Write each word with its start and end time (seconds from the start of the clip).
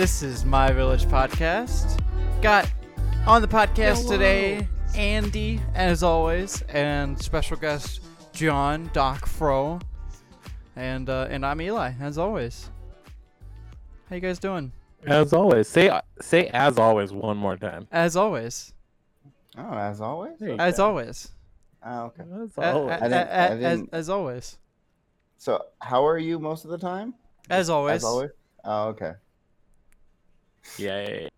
Hey, 0.00 0.04
this 0.06 0.22
is 0.22 0.46
My 0.46 0.72
Village 0.72 1.04
Podcast. 1.04 2.00
Got 2.40 2.72
on 3.26 3.42
the 3.42 3.48
podcast 3.48 4.08
today 4.08 4.66
Andy, 4.96 5.60
as 5.74 6.02
always, 6.02 6.62
and 6.70 7.20
special 7.20 7.58
guest 7.58 8.00
John 8.32 8.88
Doc 8.94 9.26
Fro, 9.26 9.78
and 10.74 11.10
uh, 11.10 11.26
and 11.28 11.44
I'm 11.44 11.60
Eli, 11.60 11.92
as 12.00 12.16
always. 12.16 12.70
How 14.08 14.14
you 14.16 14.22
guys 14.22 14.38
doing? 14.38 14.72
As 15.06 15.34
always, 15.34 15.68
say 15.68 15.90
say 16.22 16.46
as 16.46 16.78
always 16.78 17.12
one 17.12 17.36
more 17.36 17.58
time. 17.58 17.86
As 17.92 18.16
always, 18.16 18.72
Oh, 19.58 19.74
as 19.74 20.00
always. 20.00 20.38
There 20.38 20.58
as 20.58 20.78
go. 20.78 20.86
always, 20.86 21.30
Oh, 21.84 22.04
okay. 22.04 22.22
As 22.22 22.56
always. 22.56 22.90
a- 23.02 23.04
I 23.04 23.48
didn't- 23.50 23.62
as 23.64 23.82
as 23.92 24.08
always, 24.08 24.56
So, 25.36 25.62
how 25.80 26.06
are 26.06 26.16
you 26.18 26.38
most 26.38 26.64
of 26.64 26.70
the 26.70 26.78
time? 26.78 27.12
as 27.50 27.68
always. 27.68 27.96
As 27.96 28.04
always. 28.04 28.30
Oh, 28.64 28.88
okay. 28.88 29.12
Yeah, 30.78 31.00
yeah, 31.08 31.28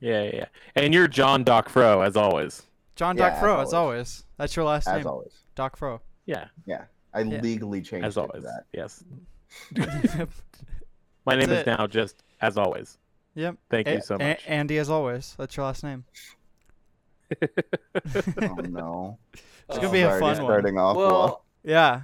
yeah, 0.00 0.22
yeah, 0.22 0.30
yeah. 0.34 0.44
And 0.76 0.92
you're 0.94 1.08
John 1.08 1.44
Doc 1.44 1.68
Fro, 1.68 2.00
as 2.02 2.16
always. 2.16 2.62
John 2.96 3.16
Yeah, 3.16 3.24
Doc 3.28 3.32
as 3.34 3.40
Fro, 3.40 3.52
as 3.60 3.72
always. 3.72 3.74
always. 3.74 4.24
That's 4.36 4.56
your 4.56 4.64
last 4.64 4.86
As 4.88 4.96
name, 4.98 5.06
always. 5.06 5.32
Doc 5.54 5.76
Fro. 5.76 6.00
Yeah, 6.26 6.46
Yeah. 6.66 6.84
I 7.12 7.20
Yeah. 7.22 7.40
legally 7.40 7.82
changed 7.82 8.06
as 8.06 8.16
always. 8.16 8.42
that. 8.44 8.64
Yes. 8.72 9.02
My 11.26 11.34
name 11.34 11.48
That's 11.48 11.52
is 11.52 11.58
it. 11.60 11.66
now 11.66 11.86
just 11.86 12.22
as 12.40 12.56
always. 12.56 12.98
yep. 13.34 13.56
Thank 13.68 13.88
A- 13.88 13.94
you 13.94 14.00
so 14.00 14.14
A- 14.16 14.18
much. 14.18 14.44
Andy, 14.46 14.78
as 14.78 14.88
always. 14.90 15.34
That's 15.38 15.56
your 15.56 15.66
last 15.66 15.82
name. 15.84 16.04
Oh 18.42 18.54
no. 18.68 19.18
It's 19.68 19.78
gonna 19.78 19.90
be 19.92 20.00
a 20.00 20.06
Already 20.08 20.20
fun 20.20 20.36
one. 20.38 20.46
starting 20.46 20.78
off 20.78 20.96
well. 20.96 21.10
well, 21.10 21.44
Yeah, 21.62 22.00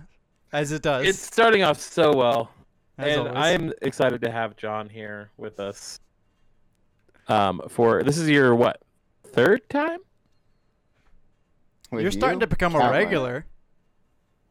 as 0.53 0.71
it 0.73 0.83
does. 0.83 1.05
it's 1.07 1.19
starting 1.19 1.63
off 1.65 1.81
so 1.81 2.15
well, 2.15 2.51
as 2.99 3.17
and 3.17 3.29
always. 3.29 3.35
I'm 3.37 3.73
excited 3.83 4.21
to 4.23 4.31
have 4.31 4.57
John 4.57 4.89
here 4.89 5.31
with 5.37 5.59
us. 5.59 5.99
Um, 7.29 7.61
for 7.69 8.03
this 8.03 8.19
is 8.19 8.29
your 8.29 8.55
what 8.55 8.81
third 9.29 9.69
time? 9.69 9.99
With 11.91 12.03
You're 12.03 12.13
starting 12.13 12.39
you? 12.41 12.47
to 12.47 12.47
become 12.47 12.75
a 12.75 12.79
Count 12.79 12.93
mine. 12.93 13.03
regular. 13.05 13.47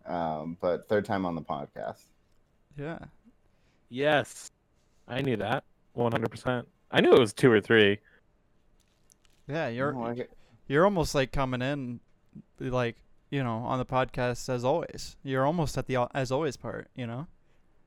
Um, 0.05 0.57
but 0.61 0.87
third 0.87 1.05
time 1.05 1.25
on 1.25 1.35
the 1.35 1.41
podcast. 1.41 2.03
Yeah. 2.77 2.99
Yes, 3.89 4.51
I 5.07 5.21
knew 5.21 5.37
that 5.37 5.63
100. 5.93 6.29
percent 6.29 6.67
I 6.91 7.01
knew 7.01 7.13
it 7.13 7.19
was 7.19 7.33
two 7.33 7.51
or 7.51 7.61
three. 7.61 7.99
Yeah, 9.47 9.67
you're 9.69 9.95
Oh, 9.95 10.03
I 10.03 10.13
get- 10.15 10.31
you're 10.67 10.85
almost 10.85 11.13
like 11.15 11.31
coming 11.31 11.61
in, 11.61 11.99
like 12.59 12.97
you 13.29 13.43
know, 13.43 13.57
on 13.57 13.79
the 13.79 13.85
podcast 13.85 14.47
as 14.49 14.63
always. 14.65 15.15
You're 15.23 15.45
almost 15.45 15.77
at 15.77 15.87
the 15.87 16.07
as 16.13 16.31
always 16.31 16.57
part. 16.57 16.87
You 16.95 17.07
know. 17.07 17.27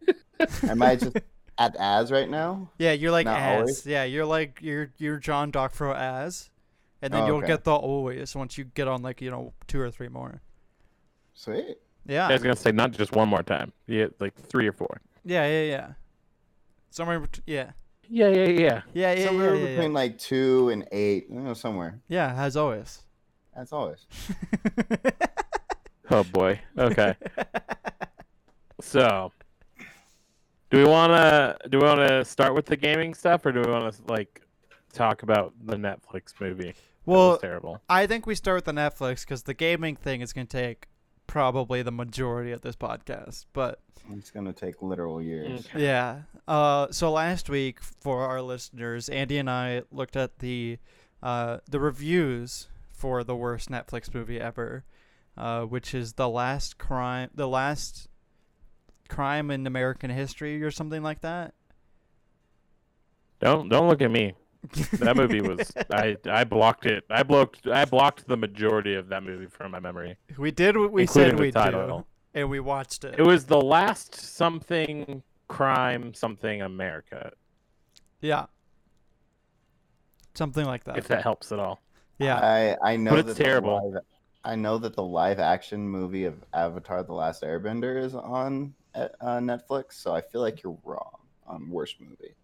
Am 0.63 0.81
I 0.83 0.97
just 0.97 1.17
at 1.59 1.77
as 1.77 2.11
right 2.11 2.29
now? 2.29 2.71
Yeah, 2.79 2.93
you're 2.93 3.11
like 3.11 3.27
Not 3.27 3.39
as. 3.39 3.61
always? 3.61 3.87
Yeah, 3.87 4.05
you're 4.05 4.25
like 4.27 4.61
you're 4.63 4.93
you're 4.99 5.19
John 5.19 5.53
Docfro 5.53 5.95
as, 5.95 6.51
and 7.03 7.13
then 7.13 7.23
Oh, 7.23 7.27
you'll 7.27 7.37
okay. 7.39 7.49
get 7.49 7.65
the 7.65 7.75
always 7.75 8.35
once 8.35 8.57
you 8.57 8.65
get 8.65 8.89
on 8.89 9.03
like 9.03 9.21
you 9.21 9.31
know 9.31 9.53
two 9.67 9.81
or 9.81 9.91
three 9.91 10.09
more. 10.09 10.41
Sweet. 11.35 11.79
Yeah. 12.07 12.29
I 12.29 12.33
was 12.33 12.43
gonna 12.43 12.57
say 12.57 12.73
not 12.73 12.93
just 12.93 13.13
one 13.13 13.29
more 13.29 13.43
time. 13.43 13.73
Yeah, 13.87 14.07
like 14.19 14.35
three 14.35 14.67
or 14.67 14.73
four. 14.73 15.01
Yeah, 15.25 15.47
yeah, 15.47 15.63
yeah. 15.63 15.93
Somewhere. 16.91 17.21
Bet- 17.21 17.41
yeah. 17.47 17.73
Yeah, 18.11 18.29
yeah, 18.29 18.45
yeah. 18.47 18.83
Yeah, 18.95 19.13
yeah, 19.13 19.27
somewhere 19.27 19.55
yeah, 19.55 19.61
yeah, 19.61 19.67
between 19.69 19.91
yeah. 19.91 19.99
like 19.99 20.19
two 20.19 20.71
and 20.71 20.89
eight. 20.93 21.27
You 21.29 21.41
know, 21.41 21.55
somewhere. 21.55 22.01
Yeah, 22.09 22.33
as 22.35 22.57
always. 22.57 23.03
As 23.55 23.73
always. 23.73 24.07
Oh 26.11 26.25
boy. 26.25 26.59
Okay. 26.79 27.15
so, 28.81 29.31
do 30.71 30.79
we 30.79 30.85
wanna 30.85 31.57
do 31.71 31.79
we 31.79 31.85
wanna 31.85 32.25
start 32.25 32.55
with 32.55 32.67
the 32.67 32.77
gaming 32.77 33.15
stuff, 33.15 33.45
or 33.47 33.53
do 33.53 33.61
we 33.61 33.71
wanna 33.71 33.93
like 34.07 34.43
talk 34.93 35.23
about 35.23 35.55
the 35.65 35.77
Netflix 35.77 36.33
movie? 36.41 36.75
that 37.09 37.15
well, 37.15 37.39
terrible. 37.39 37.81
I 37.89 38.07
think 38.07 38.27
we 38.27 38.35
start 38.35 38.57
with 38.57 38.65
the 38.67 38.73
Netflix 38.73 39.21
because 39.21 39.45
the 39.45 39.55
gaming 39.55 39.97
thing 39.97 40.21
is 40.21 40.33
going 40.33 40.47
to 40.47 40.57
take 40.57 40.87
probably 41.27 41.83
the 41.83 41.91
majority 41.91 42.53
of 42.53 42.61
this 42.61 42.77
podcast. 42.77 43.47
But 43.53 43.81
It's 44.13 44.31
gonna 44.31 44.53
take 44.53 44.83
literal 44.83 45.23
years. 45.23 45.67
Okay. 45.67 45.85
yeah, 45.85 46.23
uh, 46.47 46.89
so 46.91 47.11
last 47.11 47.49
week 47.49 47.83
for 47.83 48.27
our 48.27 48.43
listeners, 48.43 49.09
Andy 49.09 49.39
and 49.39 49.49
I 49.49 49.83
looked 49.91 50.17
at 50.17 50.41
the 50.41 50.79
uh, 51.23 51.59
the 51.69 51.81
reviews 51.81 52.69
for 52.91 53.25
the 53.25 53.37
worst 53.37 53.71
Netflix 53.71 54.13
movie 54.13 54.41
ever, 54.41 54.85
uh, 55.37 55.63
which 55.63 55.95
is 55.95 56.15
the 56.15 56.29
last 56.29 56.79
crime, 56.79 57.31
the 57.35 57.49
last 57.49 58.08
crime 59.09 59.51
in 59.51 59.67
American 59.67 60.11
history 60.11 60.63
or 60.63 60.71
something 60.71 61.03
like 61.03 61.21
that. 61.23 61.55
Don't 63.41 63.69
don't 63.69 63.89
look 63.89 64.03
at 64.03 64.11
me. 64.11 64.35
That 64.95 65.17
movie 65.17 65.41
was 65.41 65.73
I 65.93 66.17
I 66.29 66.45
blocked 66.45 66.87
it. 66.87 67.05
I 67.11 67.23
blocked 67.23 67.67
I 67.69 67.85
blocked 67.85 68.27
the 68.27 68.37
majority 68.37 68.95
of 68.95 69.09
that 69.09 69.23
movie 69.23 69.47
from 69.47 69.71
my 69.73 69.81
memory. 69.81 70.17
we 70.37 70.51
did 70.51 70.77
what 70.77 70.91
we 70.93 71.03
Including 71.03 71.31
said 71.33 71.41
we'd 71.41 71.55
do, 71.55 72.05
and 72.35 72.51
we 72.51 72.59
watched 72.61 73.05
it. 73.05 73.15
It 73.19 73.23
was 73.23 73.45
the 73.47 73.61
last 73.61 74.15
something 74.17 75.23
crime 75.47 76.13
something 76.15 76.61
America. 76.61 77.33
yeah, 78.21 78.47
something 80.35 80.65
like 80.67 80.85
that. 80.85 80.99
If 80.99 81.09
that 81.09 81.23
helps 81.23 81.53
at 81.53 81.59
all. 81.59 81.81
yeah. 82.19 82.37
I 82.83 82.93
I 82.93 82.97
know 82.97 83.13
But 83.13 83.21
it's 83.21 83.39
that 83.39 83.45
terrible. 83.45 83.93
live- 83.93 84.03
I 84.45 84.55
know 84.55 84.79
that 84.79 84.95
the 84.95 85.03
live 85.03 85.41
action 85.41 85.89
movie 85.89 86.25
of 86.25 86.43
Avatar: 86.53 87.03
The 87.03 87.13
Last 87.13 87.43
Airbender 87.43 88.03
is 88.03 88.15
on 88.15 88.75
uh, 88.99 89.09
uh, 89.21 89.39
Netflix, 89.39 89.95
so 89.95 90.15
I 90.15 90.21
feel 90.21 90.41
like 90.41 90.63
you're 90.63 90.79
wrong 90.85 91.19
on 91.47 91.69
worst 91.71 92.01
movie. 92.01 92.35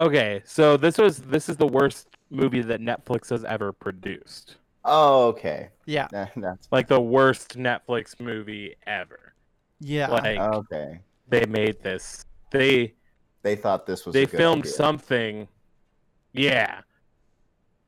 Okay, 0.00 0.42
so 0.44 0.76
this 0.76 0.98
was 0.98 1.18
this 1.18 1.48
is 1.48 1.56
the 1.56 1.66
worst 1.66 2.08
movie 2.30 2.62
that 2.62 2.80
Netflix 2.80 3.30
has 3.30 3.44
ever 3.44 3.72
produced. 3.72 4.56
Oh, 4.84 5.28
okay. 5.28 5.68
Yeah. 5.86 6.08
That, 6.10 6.32
that's 6.36 6.68
Like 6.72 6.88
the 6.88 7.00
worst 7.00 7.56
Netflix 7.56 8.18
movie 8.18 8.74
ever. 8.86 9.34
Yeah. 9.80 10.08
Like 10.08 10.38
okay. 10.40 11.00
they 11.28 11.44
made 11.46 11.82
this. 11.82 12.24
They 12.50 12.94
They 13.42 13.56
thought 13.56 13.86
this 13.86 14.06
was. 14.06 14.12
they 14.12 14.22
a 14.22 14.26
good 14.26 14.36
filmed 14.36 14.62
idea. 14.62 14.72
something. 14.72 15.48
Yeah. 16.32 16.80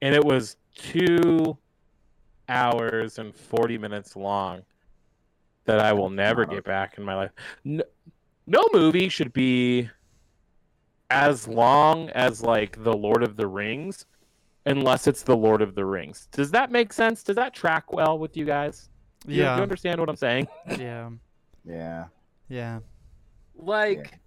And 0.03 0.15
it 0.15 0.25
was 0.25 0.57
2 0.77 1.57
hours 2.49 3.19
and 3.19 3.35
40 3.35 3.79
minutes 3.79 4.17
long 4.17 4.63
that 5.65 5.81
I 5.81 5.95
will 5.95 6.11
never 6.11 6.45
get 6.45 6.65
back 6.65 6.99
in 6.99 7.05
my 7.05 7.15
life. 7.15 7.31
No, 7.65 7.83
no 8.47 8.63
movie 8.73 9.09
should 9.09 9.33
be 9.33 9.89
as 11.11 11.47
long 11.49 12.11
as 12.11 12.43
like 12.43 12.83
The 12.83 12.93
Lord 12.93 13.23
of 13.23 13.37
the 13.37 13.47
Rings 13.47 14.07
unless 14.67 15.07
it's 15.07 15.23
The 15.23 15.37
Lord 15.37 15.63
of 15.63 15.75
the 15.75 15.85
Rings. 15.85 16.29
Does 16.33 16.51
that 16.53 16.71
make 16.71 16.93
sense? 16.93 17.23
Does 17.23 17.37
that 17.37 17.55
track 17.55 17.93
well 17.93 18.19
with 18.19 18.37
you 18.37 18.45
guys? 18.45 18.89
You, 19.27 19.43
yeah. 19.43 19.57
you 19.57 19.63
understand 19.63 20.01
what 20.01 20.09
I'm 20.09 20.17
saying? 20.17 20.49
yeah. 20.79 21.11
Yeah. 21.65 22.05
Yeah. 22.49 22.81
like 23.57 24.19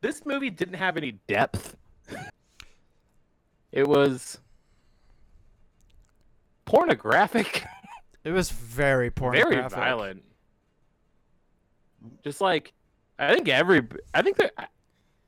this 0.00 0.26
movie 0.26 0.50
didn't 0.50 0.74
have 0.74 0.96
any 0.96 1.12
depth. 1.28 1.76
It 3.70 3.86
was 3.86 4.38
pornographic, 6.64 7.64
It 8.24 8.32
was 8.32 8.50
very 8.50 9.10
pornographic. 9.10 9.52
very 9.58 9.68
violent. 9.68 10.22
Just 12.24 12.40
like 12.40 12.72
I 13.22 13.34
think 13.34 13.48
every 13.48 13.82
I 14.12 14.22
think 14.22 14.36
that 14.38 14.70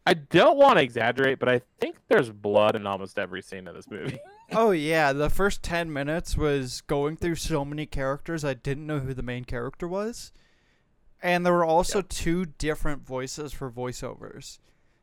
I 0.06 0.14
don't 0.14 0.58
want 0.58 0.76
to 0.78 0.82
exaggerate, 0.82 1.38
but 1.38 1.48
I 1.48 1.62
think 1.80 1.96
there's 2.08 2.30
blood 2.30 2.76
in 2.76 2.86
almost 2.86 3.18
every 3.18 3.40
scene 3.42 3.66
of 3.68 3.74
this 3.74 3.90
movie. 3.90 4.18
Oh 4.52 4.72
yeah, 4.72 5.14
the 5.14 5.30
first 5.30 5.62
10 5.62 5.90
minutes 5.90 6.36
was 6.36 6.82
going 6.82 7.16
through 7.16 7.36
so 7.36 7.64
many 7.64 7.86
characters 7.86 8.44
I 8.44 8.52
didn't 8.52 8.86
know 8.86 8.98
who 8.98 9.14
the 9.14 9.22
main 9.22 9.44
character 9.46 9.88
was. 9.88 10.32
And 11.22 11.46
there 11.46 11.52
were 11.54 11.64
also 11.64 12.02
two 12.02 12.44
different 12.44 13.06
voices 13.06 13.54
for 13.54 13.70
voiceovers. 13.70 14.58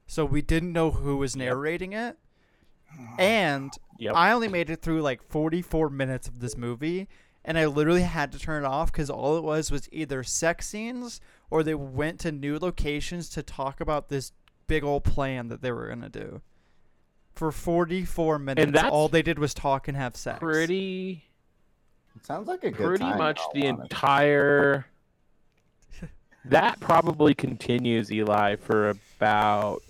So 0.05 0.25
we 0.25 0.43
didn't 0.43 0.71
know 0.73 0.91
who 0.91 1.17
was 1.17 1.35
Yep. 1.35 1.43
narrating 1.45 1.91
it. 1.93 2.17
And 3.17 3.71
Yep. 3.97 4.13
I 4.15 4.31
only 4.31 4.47
made 4.47 4.69
it 4.69 4.83
through 4.83 5.01
like 5.01 5.23
44 5.23 5.89
minutes 5.89 6.27
of 6.27 6.39
this 6.39 6.55
movie 6.55 7.07
and 7.43 7.57
I 7.57 7.65
literally 7.65 8.03
had 8.03 8.31
to 8.33 8.39
turn 8.39 8.63
it 8.63 8.67
off 8.67 8.91
cuz 8.91 9.09
all 9.09 9.37
it 9.37 9.43
was 9.43 9.71
was 9.71 9.89
either 9.91 10.23
sex 10.23 10.67
scenes 10.67 11.19
or 11.49 11.63
they 11.63 11.75
went 11.75 12.19
to 12.21 12.31
new 12.31 12.57
locations 12.59 13.29
to 13.29 13.43
talk 13.43 13.81
about 13.81 14.09
this 14.09 14.31
big 14.67 14.83
old 14.83 15.03
plan 15.03 15.47
that 15.49 15.61
they 15.61 15.71
were 15.71 15.87
going 15.87 16.01
to 16.01 16.09
do. 16.09 16.41
For 17.33 17.51
44 17.51 18.39
minutes 18.39 18.71
that's 18.71 18.89
all 18.89 19.07
they 19.07 19.21
did 19.21 19.39
was 19.39 19.53
talk 19.53 19.87
and 19.87 19.97
have 19.97 20.15
sex. 20.15 20.39
pretty 20.39 21.23
It 22.15 22.25
sounds 22.25 22.47
like 22.47 22.63
a 22.63 22.71
good 22.71 22.85
pretty 22.85 23.03
time, 23.03 23.17
much 23.17 23.39
in 23.53 23.61
the 23.61 23.67
all 23.69 23.81
entire 23.81 24.85
that 26.45 26.79
probably 26.79 27.33
continues 27.33 28.11
eli 28.11 28.55
for 28.55 28.89
about 28.89 29.81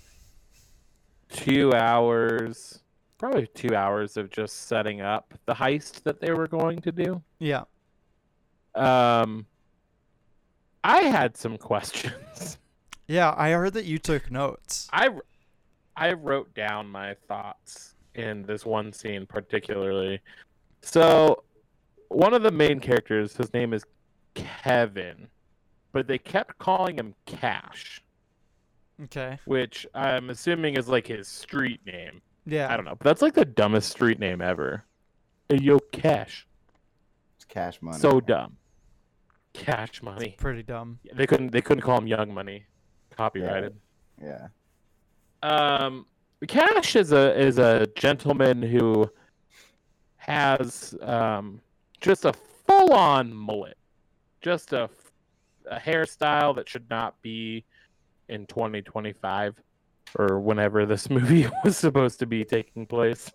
two 1.30 1.74
hours 1.74 2.81
probably 3.22 3.46
two 3.54 3.72
hours 3.76 4.16
of 4.16 4.28
just 4.30 4.66
setting 4.66 5.00
up 5.00 5.32
the 5.46 5.54
heist 5.54 6.02
that 6.02 6.20
they 6.20 6.32
were 6.32 6.48
going 6.48 6.80
to 6.80 6.90
do 6.90 7.22
Yeah. 7.38 7.62
um 8.74 9.46
i 10.82 11.02
had 11.02 11.36
some 11.36 11.56
questions 11.56 12.58
Yeah, 13.08 13.34
I 13.36 13.50
heard 13.50 13.74
that 13.74 13.84
you 13.84 13.98
took 13.98 14.30
notes. 14.30 14.88
i 14.92 15.08
I 15.96 16.12
wrote 16.14 16.52
down 16.54 16.86
my 16.88 17.14
thoughts 17.28 17.94
in 18.14 18.42
this 18.44 18.64
one 18.64 18.92
scene 18.92 19.26
particularly. 19.26 20.20
So, 20.80 21.42
one 22.08 22.32
of 22.32 22.42
the 22.42 22.50
main 22.52 22.80
characters, 22.80 23.36
his 23.36 23.52
name 23.52 23.74
is 23.74 23.84
Kevin, 24.34 25.26
but 25.92 26.06
they 26.06 26.16
kept 26.16 26.58
calling 26.58 26.96
him 26.96 27.14
Cash, 27.26 28.00
Okay. 29.04 29.38
which 29.44 29.86
I'm 29.94 30.30
assuming 30.30 30.76
is 30.76 30.88
like 30.88 31.06
his 31.06 31.28
street 31.28 31.80
name. 31.84 32.22
Yeah. 32.44 32.72
I 32.72 32.76
don't 32.76 32.84
know, 32.84 32.96
but 32.98 33.04
that's 33.04 33.22
like 33.22 33.34
the 33.34 33.44
dumbest 33.44 33.90
street 33.90 34.18
name 34.18 34.40
ever. 34.40 34.84
Hey, 35.48 35.58
yo, 35.58 35.78
Cash. 35.78 36.46
It's 37.36 37.44
cash 37.44 37.80
money. 37.82 37.98
So 37.98 38.20
dumb. 38.20 38.56
Cash 39.52 40.02
money. 40.02 40.34
Pretty 40.38 40.62
dumb. 40.62 40.98
They 41.14 41.26
couldn't. 41.26 41.52
They 41.52 41.60
couldn't 41.60 41.82
call 41.82 41.98
him 41.98 42.06
Young 42.06 42.32
Money. 42.32 42.64
Copyrighted. 43.16 43.76
yeah. 44.22 44.48
Um, 45.42 46.06
Cash 46.48 46.96
is 46.96 47.12
a 47.12 47.38
is 47.38 47.58
a 47.58 47.86
gentleman 47.96 48.62
who 48.62 49.10
has 50.16 50.94
um 51.02 51.60
just 52.00 52.24
a 52.24 52.32
full 52.32 52.92
on 52.92 53.32
mullet, 53.32 53.76
just 54.40 54.72
a 54.72 54.88
a 55.70 55.78
hairstyle 55.78 56.54
that 56.56 56.68
should 56.68 56.88
not 56.90 57.20
be 57.22 57.64
in 58.28 58.46
2025 58.46 59.60
or 60.18 60.38
whenever 60.40 60.86
this 60.86 61.08
movie 61.16 61.48
was 61.64 61.76
supposed 61.76 62.18
to 62.20 62.26
be 62.26 62.44
taking 62.44 62.86
place. 62.86 63.30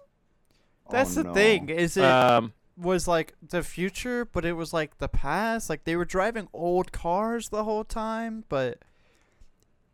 That's 0.89 1.17
Oh, 1.17 1.23
the 1.23 1.27
no. 1.29 1.33
thing. 1.33 1.69
Is 1.69 1.97
it 1.97 2.03
Um, 2.03 2.53
was 2.77 3.07
like 3.07 3.33
the 3.47 3.63
future, 3.63 4.23
but 4.25 4.45
it 4.45 4.53
was 4.53 4.71
like 4.73 4.97
the 4.99 5.07
past. 5.09 5.69
Like 5.69 5.83
they 5.83 5.95
were 5.95 6.05
driving 6.05 6.47
old 6.53 6.91
cars 6.91 7.49
the 7.49 7.63
whole 7.63 7.83
time, 7.83 8.43
but 8.49 8.79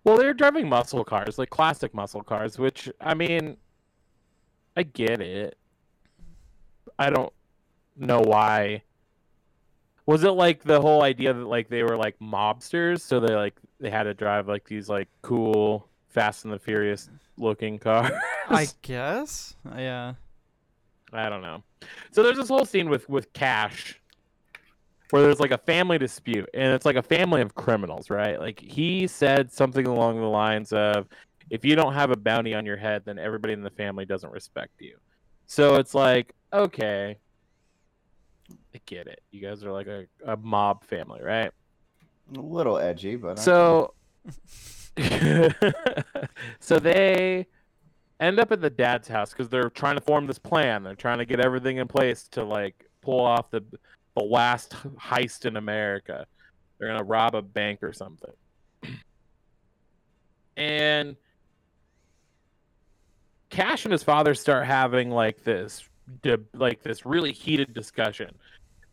well, 0.03 0.17
they 0.17 0.25
were 0.25 0.33
driving 0.33 0.67
muscle 0.67 1.03
cars, 1.05 1.37
like 1.39 1.49
classic 1.49 1.93
muscle 1.93 2.23
cars, 2.23 2.59
which 2.59 2.89
I 2.99 3.13
mean, 3.13 3.57
I 4.75 4.83
get 4.83 5.21
it. 5.21 5.57
I 6.99 7.09
don't 7.09 7.31
know 7.95 8.19
why. 8.19 8.83
Was 10.05 10.25
it 10.25 10.31
like 10.31 10.63
the 10.63 10.81
whole 10.81 11.01
idea 11.01 11.33
that 11.33 11.45
like 11.47 11.69
they 11.69 11.83
were 11.83 11.95
like 11.95 12.19
mobsters, 12.19 12.99
so 12.99 13.21
they 13.21 13.33
like 13.33 13.55
they 13.79 13.89
had 13.89 14.03
to 14.03 14.13
drive 14.13 14.49
like 14.49 14.65
these 14.65 14.89
like 14.89 15.07
cool 15.21 15.87
Fast 16.13 16.45
and 16.45 16.53
the 16.53 16.59
Furious 16.59 17.09
looking 17.37 17.79
car. 17.79 18.11
I 18.49 18.67
guess. 18.81 19.55
Yeah. 19.75 20.13
I 21.11 21.29
don't 21.29 21.41
know. 21.41 21.63
So 22.11 22.23
there's 22.23 22.37
this 22.37 22.47
whole 22.49 22.65
scene 22.65 22.89
with 22.89 23.07
with 23.09 23.33
Cash 23.33 23.99
where 25.09 25.21
there's 25.21 25.39
like 25.39 25.51
a 25.51 25.57
family 25.59 25.97
dispute 25.99 26.49
and 26.55 26.73
it's 26.73 26.85
like 26.85 26.95
a 26.95 27.01
family 27.03 27.41
of 27.41 27.53
criminals, 27.53 28.09
right? 28.09 28.39
Like 28.39 28.59
he 28.59 29.05
said 29.05 29.51
something 29.51 29.85
along 29.85 30.19
the 30.19 30.25
lines 30.27 30.73
of 30.73 31.07
if 31.51 31.63
you 31.63 31.75
don't 31.75 31.93
have 31.93 32.09
a 32.09 32.15
bounty 32.15 32.55
on 32.55 32.65
your 32.65 32.77
head, 32.77 33.03
then 33.05 33.19
everybody 33.19 33.53
in 33.53 33.61
the 33.61 33.69
family 33.69 34.05
doesn't 34.05 34.31
respect 34.31 34.71
you. 34.79 34.97
So 35.45 35.75
it's 35.75 35.93
like, 35.93 36.33
okay, 36.51 37.17
I 38.73 38.81
get 38.87 39.05
it. 39.07 39.21
You 39.29 39.41
guys 39.41 39.63
are 39.63 39.71
like 39.71 39.85
a, 39.87 40.05
a 40.25 40.35
mob 40.37 40.83
family, 40.83 41.21
right? 41.21 41.51
A 42.35 42.39
little 42.39 42.79
edgy, 42.79 43.15
but 43.15 43.37
I- 43.37 43.41
So, 43.43 43.93
so 46.59 46.79
they 46.79 47.47
end 48.19 48.39
up 48.39 48.51
at 48.51 48.61
the 48.61 48.69
dad's 48.69 49.07
house 49.07 49.31
because 49.31 49.49
they're 49.49 49.69
trying 49.69 49.95
to 49.95 50.01
form 50.01 50.27
this 50.27 50.39
plan. 50.39 50.83
They're 50.83 50.95
trying 50.95 51.17
to 51.17 51.25
get 51.25 51.39
everything 51.39 51.77
in 51.77 51.87
place 51.87 52.27
to 52.29 52.43
like 52.43 52.89
pull 53.01 53.19
off 53.19 53.49
the 53.49 53.63
the 54.15 54.23
last 54.23 54.75
heist 54.97 55.45
in 55.45 55.57
America. 55.57 56.25
They're 56.77 56.89
gonna 56.89 57.03
rob 57.03 57.35
a 57.35 57.41
bank 57.41 57.81
or 57.81 57.93
something. 57.93 58.33
And 60.55 61.15
Cash 63.49 63.85
and 63.85 63.91
his 63.91 64.03
father 64.03 64.35
start 64.35 64.65
having 64.65 65.09
like 65.09 65.43
this, 65.43 65.87
like 66.53 66.83
this 66.83 67.05
really 67.05 67.31
heated 67.31 67.73
discussion. 67.73 68.33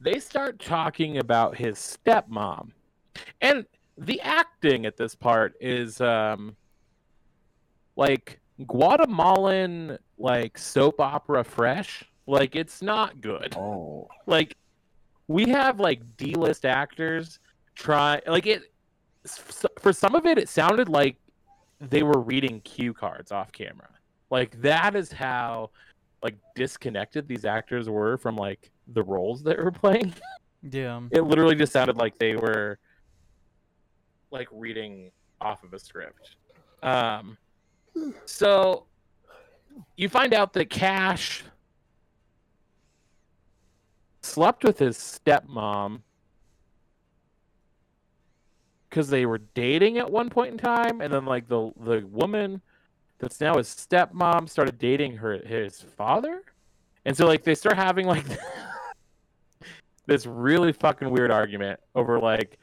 They 0.01 0.19
start 0.19 0.59
talking 0.59 1.19
about 1.19 1.57
his 1.57 1.77
stepmom, 1.79 2.71
and 3.41 3.67
the 4.01 4.21
acting 4.23 4.87
at 4.87 4.97
this 4.97 5.15
part 5.15 5.55
is 5.61 6.01
um 6.01 6.57
like 7.97 8.41
Guatemalan 8.67 9.99
like 10.19 10.59
soap 10.59 11.01
opera 11.01 11.45
fresh. 11.45 12.05
Like 12.27 12.57
it's 12.57 12.83
not 12.83 13.21
good. 13.21 13.55
oh, 13.57 14.09
Like 14.27 14.57
we 15.29 15.49
have 15.51 15.81
like 15.81 16.01
D-list 16.17 16.65
actors 16.65 17.39
try 17.75 18.21
like 18.27 18.47
it 18.47 18.63
for 19.79 19.93
some 19.93 20.15
of 20.15 20.27
it 20.27 20.39
it 20.39 20.49
sounded 20.49 20.89
like 20.89 21.17
they 21.81 22.03
were 22.03 22.21
reading 22.21 22.61
cue 22.61 22.93
cards 22.95 23.33
off 23.33 23.53
camera. 23.53 23.89
Like 24.31 24.61
that 24.63 24.95
is 24.97 25.11
how 25.13 25.71
like 26.23 26.37
disconnected 26.55 27.27
these 27.29 27.45
actors 27.45 27.89
were 27.89 28.17
from 28.19 28.37
like 28.37 28.71
the 28.89 29.03
roles 29.03 29.43
that 29.43 29.59
were 29.59 29.71
playing 29.71 30.15
Yeah. 30.63 31.01
it 31.11 31.23
literally 31.23 31.55
just 31.55 31.73
sounded 31.73 31.97
like 31.97 32.19
they 32.19 32.37
were 32.37 32.79
like 34.31 34.49
reading 34.53 35.11
off 35.41 35.65
of 35.65 35.73
a 35.73 35.79
script. 35.79 36.37
Um, 36.83 37.37
so 38.25 38.87
you 39.97 40.09
find 40.09 40.35
out 40.35 40.53
that 40.55 40.71
Cash 40.71 41.45
slept 44.23 44.65
with 44.65 44.79
his 44.79 44.97
stepmom 44.97 46.01
because 48.89 49.09
they 49.09 49.25
were 49.25 49.39
dating 49.55 49.99
at 49.99 50.11
one 50.11 50.29
point 50.31 50.53
in 50.53 50.59
time, 50.59 51.01
and 51.01 51.13
then 51.13 51.25
like 51.25 51.49
the 51.49 51.71
the 51.81 52.07
woman 52.11 52.61
that's 53.19 53.41
now 53.41 53.57
his 53.57 53.69
stepmom 53.69 54.49
started 54.49 54.79
dating 54.79 55.17
her 55.17 55.39
his 55.39 55.83
father, 55.97 56.43
and 57.05 57.17
so 57.17 57.27
like 57.27 57.45
they 57.45 57.55
start 57.55 57.77
having 57.77 58.07
like 58.07 58.25
this 60.07 60.27
really 60.27 60.73
fucking 60.73 61.09
weird 61.11 61.31
argument 61.31 61.79
over 61.95 62.19
like 62.19 62.59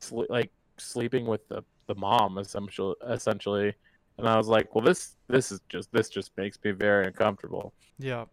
sl- 0.00 0.24
like 0.28 0.50
sleeping 0.80 1.26
with 1.26 1.46
the, 1.48 1.62
the 1.86 1.94
mom 1.94 2.38
essentially 2.38 2.94
essentially 3.08 3.72
and 4.18 4.28
i 4.28 4.36
was 4.36 4.48
like 4.48 4.74
well 4.74 4.84
this 4.84 5.16
this 5.28 5.50
is 5.52 5.60
just 5.68 5.90
this 5.92 6.08
just 6.08 6.30
makes 6.36 6.58
me 6.64 6.70
very 6.72 7.06
uncomfortable 7.06 7.72
Yeah. 7.98 8.24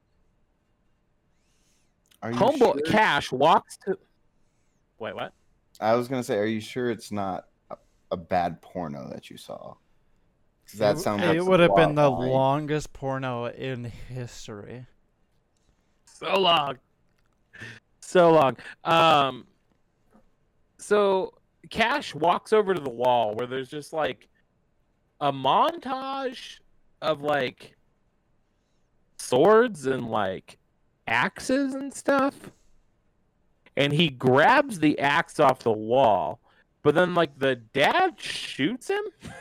are 2.22 2.32
you 2.32 2.38
homeboy 2.38 2.86
sure- 2.86 2.92
cash 2.92 3.32
walks 3.32 3.78
to 3.86 3.98
wait 5.00 5.16
what 5.16 5.34
I 5.82 5.94
was 5.96 6.08
gonna 6.08 6.24
say, 6.24 6.38
are 6.38 6.46
you 6.46 6.62
sure 6.62 6.90
it's 6.90 7.12
not 7.12 7.48
a, 7.70 7.76
a 8.12 8.16
bad 8.16 8.62
porno 8.62 9.10
that 9.10 9.30
you 9.30 9.36
saw? 9.36 9.74
'Cause 10.66 10.80
That 10.80 10.96
it, 10.96 11.00
sounds. 11.00 11.22
It 11.22 11.28
like 11.28 11.38
some 11.40 11.48
would 11.48 11.60
have 11.60 11.76
been 11.76 11.96
the 11.96 12.10
line. 12.10 12.30
longest 12.30 12.94
porno 12.94 13.48
in 13.48 13.84
history. 13.84 14.86
so 16.06 16.40
long 16.40 16.78
so 18.00 18.32
long 18.32 18.56
um 18.86 19.46
so 20.78 21.34
cash 21.70 22.14
walks 22.16 22.54
over 22.54 22.74
to 22.74 22.82
the 22.82 22.90
wall 22.90 23.36
where 23.36 23.48
there's 23.48 23.70
just 23.70 23.94
like 23.94 24.28
a 25.22 25.32
montage 25.32 26.60
of 27.02 27.22
like 27.22 27.76
swords 29.18 29.86
and 29.86 30.08
like 30.08 30.58
axes 31.08 31.74
and 31.74 31.94
stuff. 31.94 32.36
And 33.78 33.92
he 33.92 34.10
grabs 34.10 34.80
the 34.80 35.00
axe 35.00 35.40
off 35.40 35.60
the 35.60 35.72
wall 35.72 36.40
but 36.86 36.94
then 36.94 37.16
like 37.16 37.40
the 37.40 37.56
dad 37.56 38.22
shoots 38.22 38.90
him. 38.90 39.04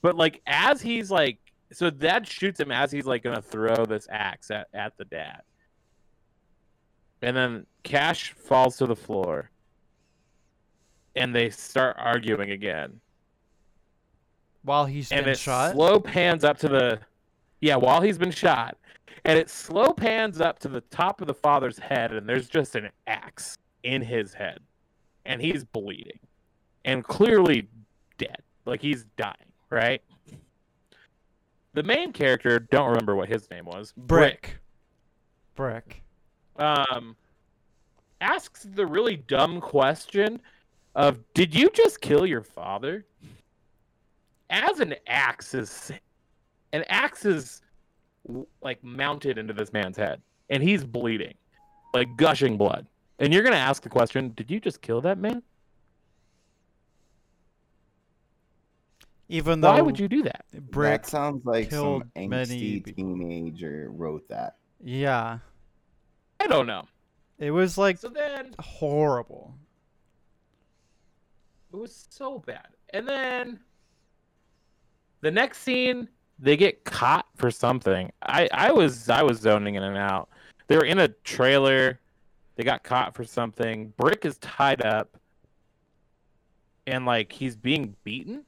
But 0.00 0.14
like 0.14 0.40
as 0.46 0.80
he's 0.80 1.10
like 1.10 1.38
so 1.72 1.90
dad 1.90 2.26
shoots 2.26 2.60
him 2.60 2.70
as 2.70 2.92
he's 2.92 3.04
like 3.04 3.24
gonna 3.24 3.42
throw 3.42 3.84
this 3.84 4.06
axe 4.08 4.48
at, 4.52 4.68
at 4.72 4.96
the 4.96 5.04
dad. 5.04 5.42
And 7.20 7.36
then 7.36 7.66
cash 7.82 8.32
falls 8.32 8.76
to 8.76 8.86
the 8.86 8.94
floor 8.94 9.50
and 11.18 11.34
they 11.34 11.50
start 11.50 11.96
arguing 11.98 12.50
again. 12.50 13.00
While 14.62 14.86
he's 14.86 15.12
and 15.12 15.24
been 15.24 15.32
it 15.32 15.38
shot. 15.38 15.72
slow 15.72 16.00
pans 16.00 16.44
up 16.44 16.58
to 16.58 16.68
the 16.68 17.00
yeah 17.60 17.76
while 17.76 18.00
he's 18.00 18.18
been 18.18 18.30
shot. 18.30 18.76
And 19.24 19.38
it 19.38 19.50
slow 19.50 19.92
pans 19.92 20.40
up 20.40 20.58
to 20.60 20.68
the 20.68 20.80
top 20.80 21.20
of 21.20 21.26
the 21.26 21.34
father's 21.34 21.78
head 21.78 22.12
and 22.12 22.28
there's 22.28 22.48
just 22.48 22.76
an 22.76 22.88
axe 23.06 23.56
in 23.82 24.02
his 24.02 24.32
head. 24.32 24.60
And 25.26 25.40
he's 25.40 25.64
bleeding. 25.64 26.18
And 26.84 27.04
clearly 27.04 27.68
dead. 28.16 28.42
Like 28.64 28.80
he's 28.80 29.04
dying 29.16 29.34
right? 29.70 30.02
The 31.74 31.82
main 31.82 32.12
character 32.12 32.58
don't 32.58 32.88
remember 32.88 33.14
what 33.14 33.28
his 33.28 33.50
name 33.50 33.66
was. 33.66 33.92
Brick. 33.96 34.58
Brick. 35.54 36.02
um 36.56 37.16
asks 38.20 38.66
the 38.74 38.84
really 38.84 39.16
dumb 39.16 39.60
question 39.60 40.40
of 40.98 41.20
did 41.32 41.54
you 41.54 41.70
just 41.70 42.00
kill 42.00 42.26
your 42.26 42.42
father 42.42 43.06
as 44.50 44.80
an 44.80 44.94
axe 45.06 45.54
is 45.54 45.92
an 46.72 46.84
axe 46.88 47.24
is 47.24 47.62
like 48.60 48.82
mounted 48.82 49.38
into 49.38 49.52
this 49.52 49.72
man's 49.72 49.96
head 49.96 50.20
and 50.50 50.60
he's 50.62 50.84
bleeding 50.84 51.34
like 51.94 52.08
gushing 52.16 52.56
blood 52.58 52.84
and 53.20 53.32
you're 53.32 53.44
gonna 53.44 53.54
ask 53.56 53.82
the 53.82 53.88
question 53.88 54.32
did 54.36 54.50
you 54.50 54.58
just 54.60 54.82
kill 54.82 55.00
that 55.00 55.18
man 55.18 55.42
Even 59.30 59.60
though 59.60 59.72
Why 59.72 59.82
would 59.82 59.98
you 59.98 60.08
do 60.08 60.22
that? 60.22 60.46
Brick, 60.70 61.02
that 61.02 61.06
sounds 61.06 61.44
like 61.44 61.70
some 61.70 62.02
angsty 62.16 62.82
people. 62.82 62.92
teenager 62.94 63.90
wrote 63.92 64.26
that. 64.28 64.56
yeah, 64.82 65.38
I 66.40 66.46
don't 66.46 66.66
know. 66.66 66.86
it 67.38 67.50
was 67.50 67.76
like 67.76 67.98
So 67.98 68.08
then 68.08 68.54
horrible. 68.58 69.54
It 71.72 71.76
was 71.76 72.06
so 72.10 72.38
bad. 72.38 72.68
And 72.90 73.06
then 73.06 73.60
the 75.20 75.30
next 75.30 75.58
scene, 75.58 76.08
they 76.38 76.56
get 76.56 76.84
caught 76.84 77.26
for 77.36 77.50
something. 77.50 78.10
I 78.22 78.48
I 78.52 78.72
was 78.72 79.08
I 79.08 79.22
was 79.22 79.38
zoning 79.38 79.74
in 79.74 79.82
and 79.82 79.96
out. 79.96 80.28
They 80.68 80.76
were 80.76 80.84
in 80.84 80.98
a 80.98 81.08
trailer. 81.08 82.00
They 82.56 82.64
got 82.64 82.82
caught 82.82 83.14
for 83.14 83.24
something. 83.24 83.92
Brick 83.96 84.24
is 84.24 84.38
tied 84.38 84.84
up, 84.84 85.16
and 86.86 87.06
like 87.06 87.32
he's 87.32 87.56
being 87.56 87.94
beaten. 88.04 88.44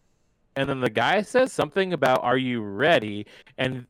And 0.56 0.68
then 0.68 0.80
the 0.80 0.90
guy 0.90 1.22
says 1.22 1.52
something 1.52 1.92
about 1.92 2.22
"Are 2.22 2.36
you 2.36 2.62
ready?" 2.62 3.26
And 3.58 3.86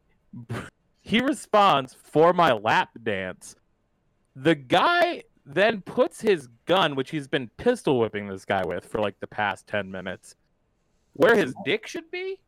he 1.03 1.21
responds, 1.21 1.95
"For 1.95 2.33
my 2.33 2.53
lap 2.53 2.91
dance." 3.03 3.57
The 4.37 4.55
guy 4.55 5.25
then 5.55 5.81
puts 5.83 6.21
his 6.21 6.49
gun, 6.67 6.95
which 6.95 7.11
he's 7.11 7.29
been 7.29 7.51
pistol 7.57 7.99
whipping 7.99 8.29
this 8.29 8.45
guy 8.45 8.65
with 8.65 8.85
for 8.85 9.01
like 9.01 9.19
the 9.21 9.27
past 9.27 9.67
10 9.67 9.91
minutes, 9.91 10.37
where 11.15 11.37
his 11.37 11.55
dick 11.65 11.87
should 11.87 12.11
be, 12.11 12.39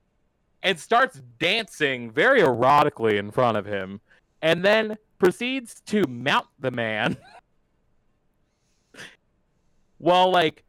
and 0.62 0.78
starts 0.78 1.21
dancing 1.38 2.11
very 2.11 2.40
erotically 2.40 3.18
in 3.18 3.30
front 3.30 3.56
of 3.56 3.66
him, 3.66 4.00
and 4.40 4.64
then 4.64 4.97
proceeds 5.18 5.80
to 5.87 6.04
mount 6.09 6.47
the 6.59 6.71
man 6.71 7.16
while 9.99 10.30
like 10.30 10.64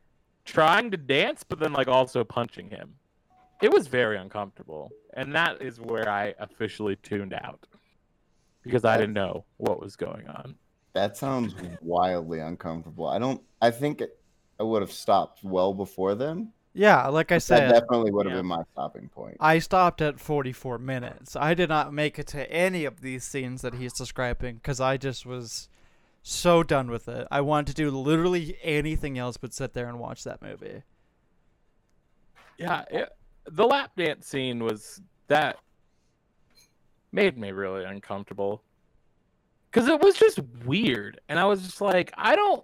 trying 0.45 0.91
to 0.91 0.97
dance, 0.97 1.43
but 1.43 1.59
then 1.59 1.73
like 1.73 1.87
also 1.87 2.23
punching 2.23 2.69
him. 2.69 2.95
It 3.61 3.71
was 3.71 3.87
very 3.87 4.17
uncomfortable, 4.17 4.91
and 5.13 5.33
that 5.35 5.61
is 5.61 5.79
where 5.79 6.09
I 6.09 6.33
officially 6.39 6.97
tuned 6.97 7.33
out 7.33 7.65
because 8.63 8.83
I 8.85 8.97
didn't 8.97 9.13
know 9.13 9.45
what 9.57 9.79
was 9.79 9.95
going 9.95 10.27
on. 10.27 10.55
That 10.93 11.17
sounds 11.17 11.55
wildly 11.81 12.39
uncomfortable. 12.39 13.07
I 13.07 13.19
don't. 13.19 13.41
I 13.61 13.71
think 13.71 14.03
I 14.59 14.63
would 14.63 14.81
have 14.81 14.91
stopped 14.91 15.43
well 15.43 15.73
before 15.73 16.15
then. 16.15 16.51
Yeah, 16.73 17.07
like 17.07 17.31
I 17.31 17.37
said, 17.37 17.67
That 17.67 17.81
definitely 17.81 18.11
would 18.11 18.25
have 18.25 18.33
Yeah. 18.33 18.39
been 18.39 18.47
my 18.47 18.63
stopping 18.73 19.09
point. 19.09 19.37
I 19.39 19.59
stopped 19.59 20.01
at 20.01 20.19
44 20.19 20.79
minutes. 20.79 21.35
I 21.35 21.53
did 21.53 21.69
not 21.69 21.93
make 21.93 22.17
it 22.17 22.27
to 22.27 22.51
any 22.51 22.85
of 22.85 23.01
these 23.01 23.23
scenes 23.23 23.61
that 23.61 23.75
he's 23.75 23.93
describing 23.93 24.55
because 24.55 24.79
I 24.79 24.97
just 24.97 25.25
was 25.25 25.69
so 26.23 26.63
done 26.63 26.89
with 26.89 27.07
it. 27.07 27.27
I 27.31 27.41
wanted 27.41 27.75
to 27.75 27.83
do 27.83 27.91
literally 27.91 28.57
anything 28.63 29.17
else 29.19 29.37
but 29.37 29.53
sit 29.53 29.73
there 29.73 29.89
and 29.89 29.99
watch 29.99 30.23
that 30.23 30.41
movie. 30.41 30.83
Yeah, 32.57 32.83
it, 32.89 33.09
the 33.45 33.65
lap 33.65 33.91
dance 33.97 34.27
scene 34.27 34.63
was 34.63 35.01
that 35.27 35.57
made 37.11 37.37
me 37.37 37.51
really 37.51 37.83
uncomfortable 37.85 38.61
because 39.73 39.89
it 39.89 39.99
was 39.99 40.15
just 40.15 40.39
weird, 40.65 41.19
and 41.27 41.39
I 41.39 41.45
was 41.45 41.63
just 41.63 41.81
like, 41.81 42.13
I 42.15 42.35
don't 42.35 42.63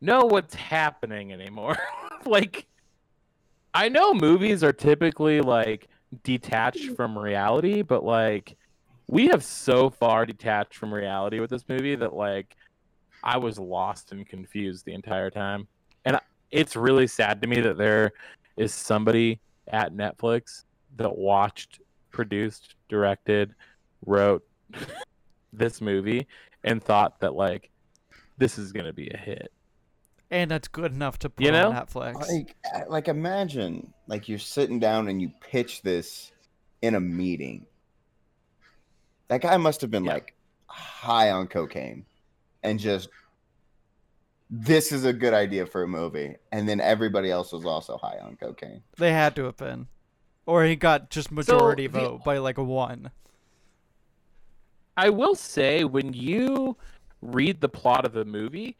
know 0.00 0.24
what's 0.24 0.54
happening 0.54 1.32
anymore. 1.32 1.76
like, 2.26 2.66
I 3.74 3.90
know 3.90 4.14
movies 4.14 4.64
are 4.64 4.72
typically 4.72 5.42
like 5.42 5.88
detached 6.22 6.96
from 6.96 7.18
reality, 7.18 7.82
but 7.82 8.04
like 8.04 8.56
we 9.06 9.28
have 9.28 9.44
so 9.44 9.90
far 9.90 10.24
detached 10.24 10.76
from 10.76 10.94
reality 10.94 11.40
with 11.40 11.50
this 11.50 11.68
movie 11.68 11.94
that 11.94 12.14
like 12.14 12.56
I 13.22 13.36
was 13.36 13.58
lost 13.58 14.12
and 14.12 14.26
confused 14.26 14.86
the 14.86 14.94
entire 14.94 15.30
time, 15.30 15.68
and 16.06 16.18
it's 16.50 16.74
really 16.74 17.06
sad 17.06 17.42
to 17.42 17.48
me 17.48 17.60
that 17.60 17.76
there 17.76 18.12
is 18.56 18.72
somebody 18.72 19.40
at 19.68 19.92
Netflix 19.92 20.64
that 20.96 21.14
watched, 21.14 21.80
produced, 22.10 22.76
directed, 22.88 23.54
wrote 24.06 24.42
this 25.56 25.80
movie 25.80 26.26
and 26.64 26.82
thought 26.82 27.20
that 27.20 27.34
like 27.34 27.70
this 28.38 28.58
is 28.58 28.72
gonna 28.72 28.92
be 28.92 29.08
a 29.10 29.16
hit. 29.16 29.52
And 30.30 30.50
that's 30.50 30.66
good 30.68 30.92
enough 30.92 31.18
to 31.20 31.30
put 31.30 31.44
You 31.44 31.52
know? 31.52 31.70
on 31.70 31.74
Netflix. 31.86 32.28
Like, 32.28 32.56
uh, 32.74 32.80
like 32.88 33.08
imagine 33.08 33.92
like 34.08 34.28
you're 34.28 34.38
sitting 34.38 34.78
down 34.80 35.08
and 35.08 35.22
you 35.22 35.30
pitch 35.40 35.82
this 35.82 36.32
in 36.82 36.94
a 36.94 37.00
meeting. 37.00 37.66
That 39.28 39.40
guy 39.40 39.56
must 39.56 39.80
have 39.80 39.90
been 39.90 40.04
Yeah. 40.04 40.14
like 40.14 40.34
high 40.66 41.30
on 41.30 41.46
cocaine 41.46 42.04
and 42.62 42.78
just 42.78 43.08
this 44.50 44.92
is 44.92 45.04
a 45.04 45.12
good 45.12 45.34
idea 45.34 45.66
for 45.66 45.82
a 45.82 45.88
movie. 45.88 46.36
And 46.52 46.68
then 46.68 46.80
everybody 46.80 47.30
else 47.30 47.52
was 47.52 47.64
also 47.64 47.96
high 47.98 48.18
on 48.22 48.36
cocaine. 48.36 48.82
They 48.98 49.12
had 49.12 49.34
to 49.36 49.44
have 49.44 49.56
been. 49.56 49.88
Or 50.44 50.64
he 50.64 50.76
got 50.76 51.10
just 51.10 51.32
majority 51.32 51.88
the- 51.88 51.98
vote 51.98 52.24
by 52.24 52.38
like 52.38 52.58
a 52.58 52.62
one. 52.64 53.10
I 54.96 55.10
will 55.10 55.34
say 55.34 55.84
when 55.84 56.12
you 56.12 56.76
read 57.22 57.60
the 57.60 57.68
plot 57.68 58.04
of 58.04 58.12
the 58.12 58.24
movie, 58.24 58.76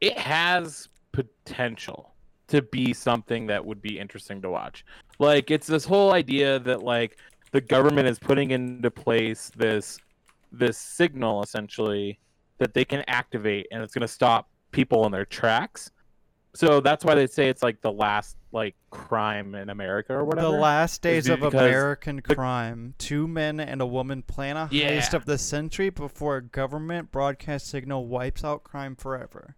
it 0.00 0.16
has 0.18 0.88
potential 1.12 2.14
to 2.48 2.62
be 2.62 2.92
something 2.94 3.46
that 3.46 3.64
would 3.64 3.82
be 3.82 3.98
interesting 3.98 4.40
to 4.42 4.50
watch. 4.50 4.84
Like 5.18 5.50
it's 5.50 5.66
this 5.66 5.84
whole 5.84 6.12
idea 6.12 6.58
that 6.60 6.82
like 6.82 7.18
the 7.52 7.60
government 7.60 8.08
is 8.08 8.18
putting 8.18 8.50
into 8.50 8.90
place 8.90 9.50
this 9.56 9.98
this 10.50 10.78
signal 10.78 11.42
essentially 11.42 12.18
that 12.56 12.72
they 12.72 12.84
can 12.84 13.04
activate 13.06 13.66
and 13.70 13.82
it's 13.82 13.92
going 13.92 14.02
to 14.02 14.08
stop 14.08 14.48
people 14.72 15.04
in 15.06 15.12
their 15.12 15.26
tracks. 15.26 15.90
So 16.54 16.80
that's 16.80 17.04
why 17.04 17.14
they 17.14 17.26
say 17.26 17.48
it's 17.48 17.62
like 17.62 17.80
the 17.82 17.92
last 17.92 18.36
like 18.52 18.74
crime 18.90 19.54
in 19.54 19.68
America 19.68 20.14
or 20.14 20.24
whatever. 20.24 20.46
The 20.50 20.52
last 20.58 21.02
days 21.02 21.28
of 21.28 21.42
American 21.42 22.16
the- 22.26 22.34
crime. 22.34 22.94
Two 22.98 23.28
men 23.28 23.60
and 23.60 23.80
a 23.82 23.86
woman 23.86 24.22
plan 24.22 24.56
a 24.56 24.66
heist 24.66 24.72
Yeah. 25.12 25.16
of 25.16 25.26
the 25.26 25.36
century 25.38 25.90
before 25.90 26.36
a 26.38 26.42
government 26.42 27.12
broadcast 27.12 27.66
signal 27.68 28.06
wipes 28.06 28.42
out 28.44 28.64
crime 28.64 28.96
forever. 28.96 29.54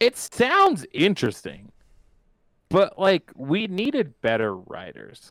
it 0.00 0.16
sounds 0.16 0.84
interesting 0.92 1.70
but 2.68 2.98
like 2.98 3.30
we 3.36 3.68
needed 3.68 4.20
better 4.20 4.56
writers 4.56 5.30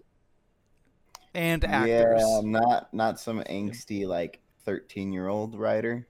And 1.33 1.65
actors. 1.65 2.21
Yeah, 2.23 2.41
not 2.43 2.93
not 2.93 3.19
some 3.19 3.41
angsty 3.43 4.07
like 4.07 4.39
13 4.65 5.11
year 5.11 5.27
old 5.27 5.55
writer. 5.59 6.07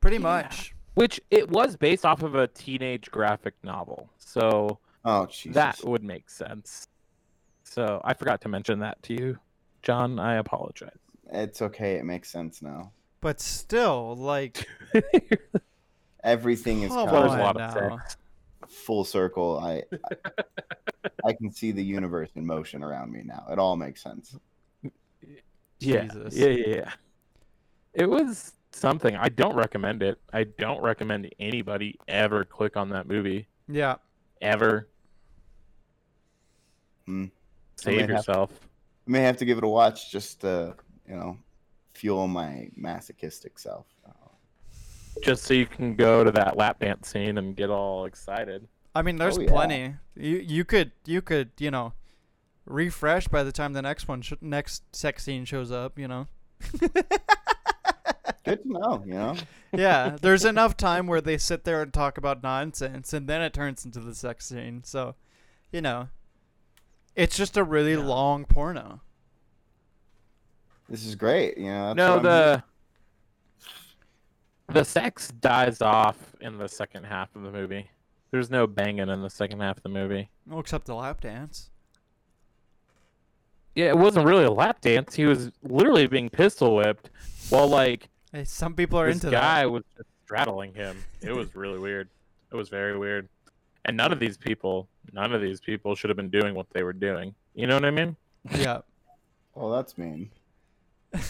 Pretty 0.00 0.16
Yeah. 0.16 0.22
much. 0.22 0.74
Which 0.94 1.20
it 1.30 1.48
was 1.50 1.76
based 1.76 2.04
off 2.04 2.22
of 2.22 2.34
a 2.34 2.46
teenage 2.48 3.10
graphic 3.10 3.54
novel 3.62 4.08
so 4.18 4.78
Oh 5.04 5.26
Jesus. 5.26 5.54
that 5.54 5.84
would 5.84 6.04
make 6.04 6.30
sense 6.30 6.86
so 7.64 8.00
i 8.04 8.14
forgot 8.14 8.40
to 8.42 8.48
mention 8.48 8.78
that 8.80 9.02
to 9.04 9.14
you 9.14 9.38
john 9.82 10.18
i 10.18 10.34
apologize 10.36 10.98
It's 11.32 11.62
okay. 11.62 11.94
It 11.96 12.04
makes 12.04 12.30
sense 12.30 12.60
now. 12.60 12.92
But 13.22 13.40
still, 13.40 14.14
like, 14.16 14.66
Everything 16.24 16.82
is 16.82 16.90
Come 16.90 17.08
kind 17.08 17.22
there's 17.22 17.32
of 17.32 17.38
a 17.38 17.42
lot 17.42 17.56
of 17.60 17.72
now. 17.90 17.98
full 18.68 19.04
circle. 19.04 19.58
I, 19.58 19.82
I 21.04 21.10
I 21.24 21.32
can 21.32 21.50
see 21.50 21.72
the 21.72 21.82
universe 21.82 22.30
in 22.36 22.44
motion 22.46 22.82
around 22.84 23.10
me 23.12 23.22
now. 23.24 23.46
It 23.50 23.58
all 23.58 23.76
makes 23.76 24.02
sense. 24.02 24.36
yeah 25.80 26.02
Jesus. 26.04 26.34
yeah 26.36 26.46
yeah 26.48 26.66
yeah 26.76 26.92
it 27.94 28.08
was 28.08 28.52
something 28.72 29.14
i 29.16 29.28
don't 29.28 29.54
recommend 29.54 30.02
it 30.02 30.18
i 30.32 30.44
don't 30.44 30.82
recommend 30.82 31.28
anybody 31.38 31.98
ever 32.08 32.44
click 32.44 32.76
on 32.76 32.88
that 32.88 33.06
movie 33.06 33.46
Yeah. 33.68 33.96
ever 34.40 34.88
Hmm. 37.06 37.24
I 37.24 37.24
may 37.24 37.30
save 37.76 38.00
have- 38.00 38.10
yourself 38.10 38.50
I 39.06 39.10
may 39.10 39.20
have 39.22 39.36
to 39.38 39.44
give 39.44 39.58
it 39.58 39.64
a 39.64 39.68
watch 39.68 40.10
just 40.12 40.40
to 40.42 40.74
you 41.08 41.16
know 41.16 41.38
fuel 41.94 42.28
my 42.28 42.68
masochistic 42.76 43.58
self. 43.58 43.86
just 45.22 45.42
so 45.44 45.52
you 45.54 45.66
can 45.66 45.94
go 45.94 46.24
to 46.24 46.30
that 46.30 46.56
lap 46.56 46.78
dance 46.80 47.08
scene 47.08 47.36
and 47.38 47.54
get 47.56 47.68
all 47.70 48.06
excited 48.06 48.68
I 48.94 49.00
mean, 49.00 49.16
there's 49.16 49.38
Oh, 49.38 49.40
yeah. 49.40 49.48
plenty. 49.48 49.94
You 50.14 50.36
you 50.36 50.64
could 50.66 50.92
you 51.06 51.22
could 51.22 51.50
you 51.58 51.70
know 51.70 51.94
refresh 52.66 53.26
by 53.26 53.42
the 53.42 53.50
time 53.50 53.72
the 53.72 53.80
next 53.80 54.06
one 54.06 54.20
sh- 54.20 54.34
next 54.42 54.94
sex 54.94 55.24
scene 55.24 55.46
shows 55.46 55.70
up. 55.72 55.98
You 55.98 56.08
know. 56.08 56.26
Good 58.44 58.62
to 58.64 58.68
know. 58.72 59.02
You 59.06 59.14
know. 59.14 59.36
yeah, 59.72 60.16
there's 60.20 60.44
enough 60.44 60.76
time 60.76 61.06
where 61.06 61.20
they 61.20 61.38
sit 61.38 61.64
there 61.64 61.82
and 61.82 61.92
talk 61.92 62.18
about 62.18 62.42
nonsense, 62.42 63.12
and 63.12 63.28
then 63.28 63.40
it 63.40 63.52
turns 63.52 63.84
into 63.84 64.00
the 64.00 64.14
sex 64.14 64.46
scene. 64.46 64.82
So, 64.84 65.14
you 65.70 65.80
know, 65.80 66.08
it's 67.14 67.36
just 67.36 67.56
a 67.56 67.62
really 67.64 67.92
Yeah. 67.92 67.98
long 68.04 68.44
porno. 68.44 69.00
This 70.88 71.06
is 71.06 71.14
great. 71.14 71.56
You 71.56 71.66
know. 71.66 71.92
No, 71.92 72.18
the 72.18 72.62
the 74.68 74.84
sex 74.84 75.28
dies 75.40 75.80
off 75.82 76.16
in 76.40 76.58
the 76.58 76.68
second 76.68 77.04
half 77.04 77.34
of 77.36 77.42
the 77.42 77.50
movie. 77.50 77.90
There's 78.30 78.50
no 78.50 78.66
banging 78.66 79.08
in 79.08 79.22
the 79.22 79.30
second 79.30 79.60
half 79.60 79.76
of 79.76 79.82
the 79.82 79.88
movie. 79.90 80.30
Well, 80.46 80.60
except 80.60 80.86
the 80.86 80.94
lap 80.94 81.20
dance. 81.20 81.70
Yeah, 83.74 83.86
it 83.88 83.98
wasn't 83.98 84.26
really 84.26 84.44
a 84.44 84.50
lap 84.50 84.80
dance. 84.80 85.14
He 85.14 85.24
was 85.26 85.50
literally 85.62 86.06
being 86.06 86.28
pistol 86.30 86.76
whipped 86.76 87.10
while 87.50 87.68
like 87.68 88.08
Hey, 88.32 88.44
some 88.44 88.74
people 88.74 88.98
are 88.98 89.06
into 89.08 89.18
this 89.18 89.24
into 89.24 89.36
guy 89.36 89.62
that. 89.62 89.70
was 89.70 89.84
just 89.96 90.08
straddling 90.24 90.72
him. 90.74 91.04
It 91.20 91.32
was 91.32 91.54
really 91.54 91.78
weird. 91.78 92.08
It 92.50 92.56
was 92.56 92.68
very 92.68 92.96
weird. 92.96 93.28
And 93.84 93.96
none 93.96 94.12
of 94.12 94.20
these 94.20 94.38
people, 94.38 94.88
none 95.12 95.34
of 95.34 95.42
these 95.42 95.60
people 95.60 95.94
should 95.94 96.08
have 96.08 96.16
been 96.16 96.30
doing 96.30 96.54
what 96.54 96.66
they 96.72 96.82
were 96.82 96.92
doing. 96.92 97.34
You 97.54 97.66
know 97.66 97.74
what 97.74 97.84
I 97.84 97.90
mean? 97.90 98.16
Yeah. 98.56 98.80
Well, 99.54 99.68
that's 99.68 99.98
mean. 99.98 100.30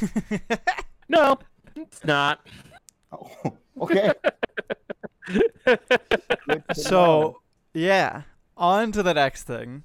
No, 1.09 1.39
it's 1.77 2.05
not. 2.05 2.47
Oh, 3.11 3.57
okay. 3.81 4.13
Good 5.27 5.43
to 5.59 5.79
know. 6.49 6.61
so 6.73 7.43
yeah, 7.75 8.23
on 8.57 8.93
to 8.93 9.03
the 9.03 9.13
next 9.13 9.43
thing. 9.43 9.83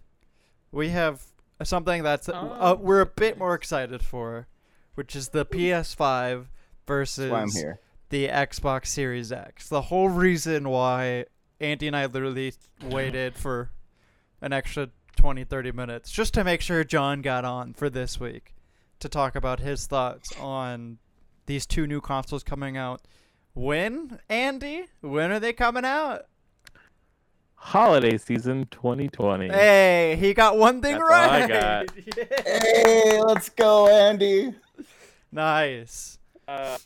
We 0.72 0.90
have 0.90 1.24
something 1.64 2.04
that's 2.04 2.30
uh, 2.30 2.58
Oh, 2.60 2.76
we're 2.76 3.02
a 3.02 3.06
bit 3.06 3.38
more 3.38 3.56
excited 3.56 4.04
for, 4.04 4.48
which 4.96 5.16
is 5.16 5.30
the 5.30 5.46
PS5 5.46 6.46
versus 6.88 7.32
why 7.32 7.42
I'm 7.42 7.52
here. 7.52 7.80
the 8.10 8.28
Xbox 8.28 8.88
Series 8.88 9.32
X. 9.32 9.70
The 9.70 9.84
whole 9.84 10.10
reason 10.10 10.70
why 10.70 11.26
Andy 11.60 11.88
and 11.88 11.96
I 11.96 12.06
literally 12.06 12.54
waited 12.84 13.36
for 13.36 13.70
an 14.42 14.54
extra 14.54 14.90
20, 15.16 15.44
30 15.44 15.72
minutes 15.72 16.12
just 16.12 16.34
to 16.36 16.44
make 16.44 16.62
sure 16.62 16.84
John 16.84 17.22
got 17.22 17.44
on 17.46 17.74
for 17.74 17.90
this 17.90 18.20
week 18.20 18.56
to 19.00 19.10
talk 19.10 19.36
about 19.36 19.60
his 19.60 19.86
thoughts 19.88 20.30
on 20.40 20.98
these 21.48 21.66
two 21.66 21.86
new 21.88 22.02
consoles 22.02 22.44
coming 22.44 22.78
out. 22.78 23.02
When, 23.54 24.20
Andy? 24.30 24.86
When 25.02 25.32
are 25.32 25.40
they 25.40 25.54
coming 25.54 25.86
out? 25.86 26.26
Holiday 27.56 28.18
season 28.20 28.68
2020. 28.70 29.50
Hey, 29.50 30.16
he 30.20 30.34
got 30.36 30.58
one 30.58 30.82
thing 30.82 30.94
That's 31.00 31.04
all 31.04 31.16
I 31.16 31.40
right. 31.42 31.50
got. 31.50 31.86
Yeah. 31.96 32.24
Hey, 32.46 33.20
let's 33.22 33.50
go, 33.50 33.88
Andy. 33.88 34.54
Nice. 35.32 36.20
Uh, 36.48 36.78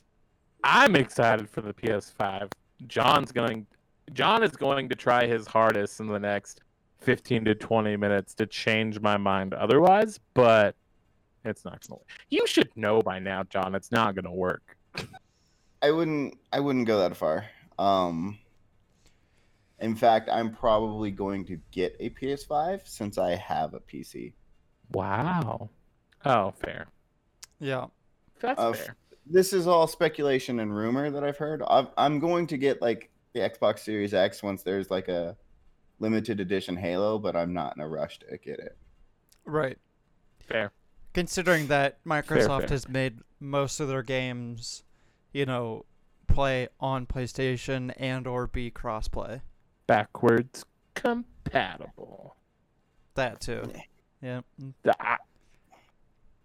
I'm 0.63 0.95
excited 0.95 1.49
for 1.49 1.61
the 1.61 1.73
PS5. 1.73 2.51
John's 2.87 3.31
going. 3.31 3.65
John 4.13 4.43
is 4.43 4.51
going 4.51 4.89
to 4.89 4.95
try 4.95 5.25
his 5.27 5.47
hardest 5.47 5.99
in 5.99 6.07
the 6.07 6.19
next 6.19 6.61
15 6.99 7.45
to 7.45 7.55
20 7.55 7.95
minutes 7.97 8.33
to 8.35 8.45
change 8.45 8.99
my 8.99 9.17
mind. 9.17 9.53
Otherwise, 9.53 10.19
but 10.33 10.75
it's 11.45 11.63
not 11.63 11.73
going 11.87 11.87
to. 11.87 11.93
Work. 11.93 12.07
You 12.29 12.45
should 12.47 12.69
know 12.75 13.01
by 13.01 13.19
now, 13.19 13.43
John. 13.43 13.75
It's 13.75 13.91
not 13.91 14.15
going 14.15 14.25
to 14.25 14.31
work. 14.31 14.75
I 15.81 15.91
wouldn't. 15.91 16.37
I 16.51 16.59
wouldn't 16.59 16.87
go 16.87 16.99
that 16.99 17.15
far. 17.15 17.45
Um. 17.79 18.37
In 19.79 19.95
fact, 19.95 20.29
I'm 20.31 20.53
probably 20.53 21.09
going 21.09 21.43
to 21.45 21.59
get 21.71 21.95
a 21.99 22.11
PS5 22.11 22.87
since 22.87 23.17
I 23.17 23.31
have 23.35 23.73
a 23.73 23.79
PC. 23.79 24.33
Wow. 24.93 25.71
Oh, 26.23 26.51
fair. 26.51 26.85
Yeah. 27.59 27.87
That's 28.41 28.59
Uh, 28.59 28.73
fair. 28.73 28.95
This 29.25 29.53
is 29.53 29.67
all 29.67 29.87
speculation 29.87 30.59
and 30.59 30.75
rumor 30.75 31.09
that 31.11 31.23
I've 31.23 31.37
heard. 31.37 31.61
I've, 31.67 31.87
I'm 31.97 32.19
going 32.19 32.47
to 32.47 32.57
get 32.57 32.81
like 32.81 33.09
the 33.33 33.39
Xbox 33.39 33.79
Series 33.79 34.13
X 34.13 34.43
once 34.43 34.63
there's 34.63 34.89
like 34.89 35.07
a 35.07 35.37
limited 35.99 36.39
edition 36.39 36.75
Halo, 36.75 37.19
but 37.19 37.35
I'm 37.35 37.53
not 37.53 37.75
in 37.77 37.81
a 37.81 37.87
rush 37.87 38.19
to 38.19 38.37
get 38.37 38.59
it. 38.59 38.77
Right. 39.45 39.77
Fair. 40.39 40.71
Considering 41.13 41.67
that 41.67 42.03
Microsoft 42.05 42.61
fair. 42.61 42.69
has 42.69 42.89
made 42.89 43.19
most 43.39 43.79
of 43.79 43.87
their 43.87 44.03
games, 44.03 44.83
you 45.33 45.45
know, 45.45 45.85
play 46.27 46.67
on 46.79 47.05
PlayStation 47.05 47.93
and 47.97 48.25
or 48.27 48.47
be 48.47 48.71
crossplay. 48.71 49.41
Backwards 49.87 50.65
compatible. 50.95 52.35
That 53.15 53.41
too. 53.41 53.71
Yeah. 54.21 54.41
I, 54.99 55.17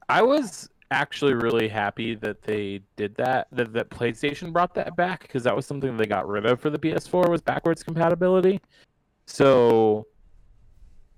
I 0.09 0.23
was 0.23 0.69
actually 0.91 1.35
really 1.35 1.69
happy 1.69 2.15
that 2.15 2.43
they 2.43 2.81
did 2.97 3.15
that 3.17 3.49
that, 3.53 3.73
that 3.73 3.91
PlayStation 3.91 4.53
brought 4.53 4.75
that 4.75 4.97
back 4.97 5.23
because 5.23 5.43
that 5.45 5.55
was 5.55 5.67
something 5.67 5.97
they 5.97 6.07
got 6.07 6.29
rid 6.29 6.47
of 6.47 6.61
for 6.61 6.71
the 6.71 6.79
PS4 6.79 7.29
was 7.29 7.41
backwards 7.41 7.83
compatibility. 7.83 8.61
So 9.27 10.07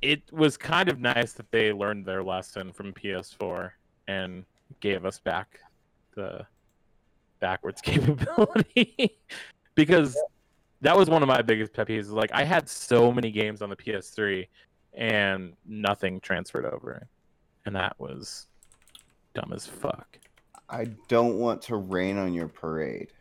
it 0.01 0.23
was 0.33 0.57
kind 0.57 0.89
of 0.89 1.01
nice 1.01 1.33
that 1.35 1.51
they 1.51 1.73
learned 1.73 2.07
their 2.07 2.23
lesson 2.23 2.73
from 2.73 2.93
PS4 2.93 3.71
and 4.07 4.45
gave 4.81 5.05
us 5.05 5.19
back 5.19 5.61
the 6.15 6.47
backwards 7.41 7.81
capability 7.83 9.19
because 9.75 10.17
that 10.81 10.97
was 10.97 11.11
one 11.11 11.23
of 11.23 11.29
my 11.29 11.43
biggest 11.43 11.73
pet 11.73 11.89
peeves. 11.89 12.11
Like 12.11 12.31
I 12.33 12.45
had 12.45 12.69
so 12.69 13.13
many 13.13 13.31
games 13.31 13.63
on 13.63 13.71
the 13.71 13.77
PS3 13.77 14.47
and 14.95 15.55
nothing 15.67 16.21
transferred 16.21 16.65
over, 16.65 17.07
and 17.67 17.77
that 17.77 17.95
was 17.99 18.48
dumb 19.35 19.53
as 19.53 19.67
fuck. 19.67 20.19
I 20.69 20.87
don't 21.09 21.39
want 21.39 21.63
to 21.63 21.77
rain 21.77 22.19
on 22.19 22.35
your 22.35 22.49
parade, 22.49 23.13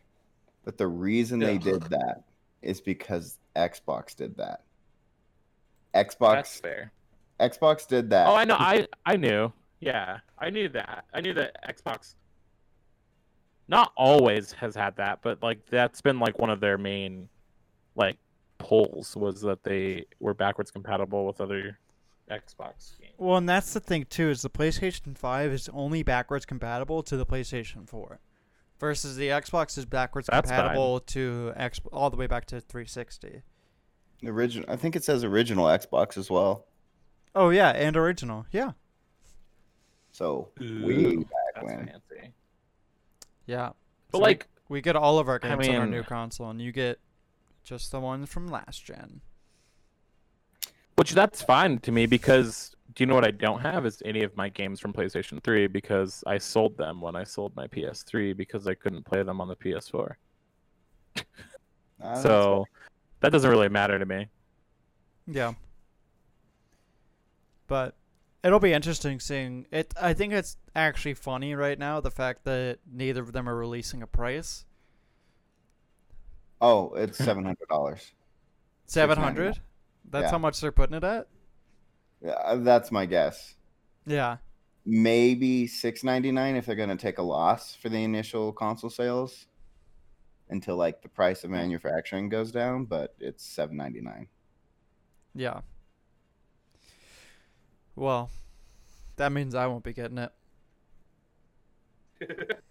but 0.65 0.78
the 0.78 0.88
reason 0.88 1.39
they 1.39 1.58
did 1.58 1.82
that 1.84 2.24
is 2.62 2.82
because 2.82 3.39
Xbox 3.56 4.15
did 4.15 4.36
that. 4.38 4.63
Xbox 5.93 6.62
fair. 6.62 6.91
Xbox 7.39 7.88
did 7.88 8.10
that. 8.10 8.28
Oh, 8.28 8.36
I 8.36 8.46
know. 8.46 8.58
I 8.58 8.88
I 9.06 9.15
knew. 9.15 9.52
Yeah, 9.80 10.20
I 10.39 10.50
knew 10.50 10.70
that. 10.70 11.06
I 11.13 11.22
knew 11.22 11.34
that 11.36 11.56
Xbox 11.70 12.15
not 13.67 13.91
always 13.96 14.52
has 14.54 14.76
had 14.76 14.96
that, 14.98 15.20
but 15.22 15.41
like 15.41 15.65
that's 15.70 16.02
been 16.02 16.20
like 16.20 16.39
one 16.39 16.50
of 16.50 16.60
their 16.60 16.78
main 16.78 17.30
like 17.96 18.17
pulls 18.58 19.15
was 19.15 19.41
that 19.41 19.63
they 19.63 20.06
were 20.20 20.34
backwards 20.34 20.72
compatible 20.72 21.26
with 21.26 21.41
other 21.41 21.80
Xbox 22.29 22.99
games. 22.99 23.13
Well, 23.17 23.37
and 23.37 23.47
that's 23.47 23.73
the 23.73 23.79
thing 23.79 24.05
too 24.09 24.29
is 24.29 24.41
the 24.41 24.49
PlayStation 24.49 25.17
5 25.17 25.51
is 25.51 25.69
only 25.73 26.03
backwards 26.03 26.45
compatible 26.45 27.01
to 27.03 27.15
the 27.17 27.25
PlayStation 27.25 27.87
4, 27.87 28.19
versus 28.79 29.15
the 29.15 29.29
Xbox 29.29 29.77
is 29.77 29.85
backwards 29.85 30.27
That's 30.31 30.49
fine. 30.49 30.57
compatible 30.59 30.99
to 31.01 31.53
X 31.55 31.79
all 31.91 32.09
the 32.09 32.17
way 32.17 32.27
back 32.27 32.45
to 32.47 32.59
360. 32.59 33.41
The 34.21 34.29
original. 34.29 34.69
I 34.69 34.75
think 34.75 34.95
it 34.95 35.03
says 35.03 35.23
original 35.23 35.65
Xbox 35.65 36.17
as 36.17 36.29
well. 36.29 36.65
Oh 37.35 37.49
yeah, 37.49 37.69
and 37.69 37.95
original. 37.95 38.45
Yeah. 38.51 38.71
So 40.11 40.49
Ooh, 40.61 40.85
way 40.85 41.15
back 41.17 41.25
That's 41.55 41.65
when. 41.65 41.85
fancy. 41.87 42.33
Yeah. 43.45 43.69
But 44.11 44.17
So 44.17 44.19
we- 44.19 44.23
like 44.23 44.47
we 44.69 44.81
get 44.81 44.95
all 44.95 45.19
of 45.19 45.29
our 45.29 45.39
I 45.43 45.49
games 45.55 45.67
on 45.69 45.75
our 45.75 45.85
new 45.87 46.03
console, 46.03 46.49
and 46.49 46.61
you 46.61 46.71
get 46.71 46.99
just 47.63 47.91
the 47.91 47.99
ones 47.99 48.27
from 48.29 48.47
last 48.47 48.83
gen. 48.83 49.21
Which 50.97 51.12
that's 51.12 51.43
fine 51.43 51.77
to 51.79 51.91
me 51.91 52.07
because 52.07 52.75
do 52.95 53.03
you 53.03 53.05
know 53.05 53.13
what 53.13 53.23
I 53.23 53.29
don't 53.29 53.62
have 53.62 53.86
is 53.86 54.01
any 54.03 54.23
of 54.23 54.36
my 54.36 54.49
games 54.49 54.79
from 54.79 54.93
PlayStation 54.93 55.41
3 55.43 55.67
because 55.67 56.23
I 56.25 56.39
sold 56.39 56.75
them 56.75 56.99
when 56.99 57.15
I 57.15 57.23
sold 57.23 57.55
my 57.55 57.67
PS3 57.67 58.36
because 58.36 58.65
I 58.65 58.73
couldn't 58.73 59.05
play 59.05 59.21
them 59.21 59.39
on 59.39 59.47
the 59.47 59.55
PS4. 59.55 60.15
Ah, 61.15 61.23
that's 61.99 62.23
so 62.23 62.65
that 63.19 63.31
doesn't 63.31 63.49
really 63.49 63.69
matter 63.69 63.99
to 63.99 64.05
me. 64.07 64.27
Yeah. 65.27 65.53
But 67.67 67.95
it'll 68.43 68.60
be 68.60 68.73
interesting 68.73 69.19
seeing 69.19 69.67
it. 69.71 69.93
I 70.01 70.13
think 70.13 70.33
it's 70.33 70.57
actually 70.75 71.13
funny 71.13 71.53
right 71.53 71.77
now 71.77 71.99
the 71.99 72.12
fact 72.12 72.43
that 72.45 72.79
neither 72.91 73.21
of 73.21 73.33
them 73.33 73.47
are 73.47 73.55
releasing 73.55 74.01
a 74.01 74.07
price. 74.07 74.65
Oh, 76.60 76.93
it's 76.95 77.17
seven 77.19 77.45
hundred 77.45 77.67
dollars. 77.69 78.13
Seven 78.88 79.17
hundred. 79.17 79.60
That's 80.10 80.26
Yeah. 80.26 80.32
how 80.32 80.38
much 80.38 80.60
they're 80.62 80.72
putting 80.72 80.96
it 80.96 81.04
at. 81.04 81.28
Yeah, 82.22 82.32
uh, 82.32 82.56
that's 82.58 82.91
my 82.91 83.06
guess. 83.06 83.56
Yeah. 84.06 84.38
Maybe 84.86 85.67
six 85.67 86.04
ninety 86.04 86.32
nine 86.32 86.56
if 86.56 86.65
they're 86.65 86.76
gonna 86.76 86.96
take 86.96 87.17
a 87.17 87.22
loss 87.24 87.76
for 87.76 87.89
the 87.89 88.04
initial 88.04 88.54
console 88.54 88.89
sales 88.89 89.48
until 90.50 90.78
like 90.78 91.02
the 91.02 91.10
price 91.10 91.43
of 91.43 91.50
manufacturing 91.50 92.30
goes 92.30 92.52
down, 92.52 92.86
but 92.86 93.13
it's 93.20 93.43
seven 93.46 93.76
ninety 93.76 94.00
nine. 94.02 94.28
Yeah. 95.36 95.62
Well, 97.96 98.30
that 99.17 99.32
means 99.32 99.56
I 99.56 99.67
won't 99.67 99.84
be 99.84 99.93
getting 99.93 100.17
it. 100.20 100.32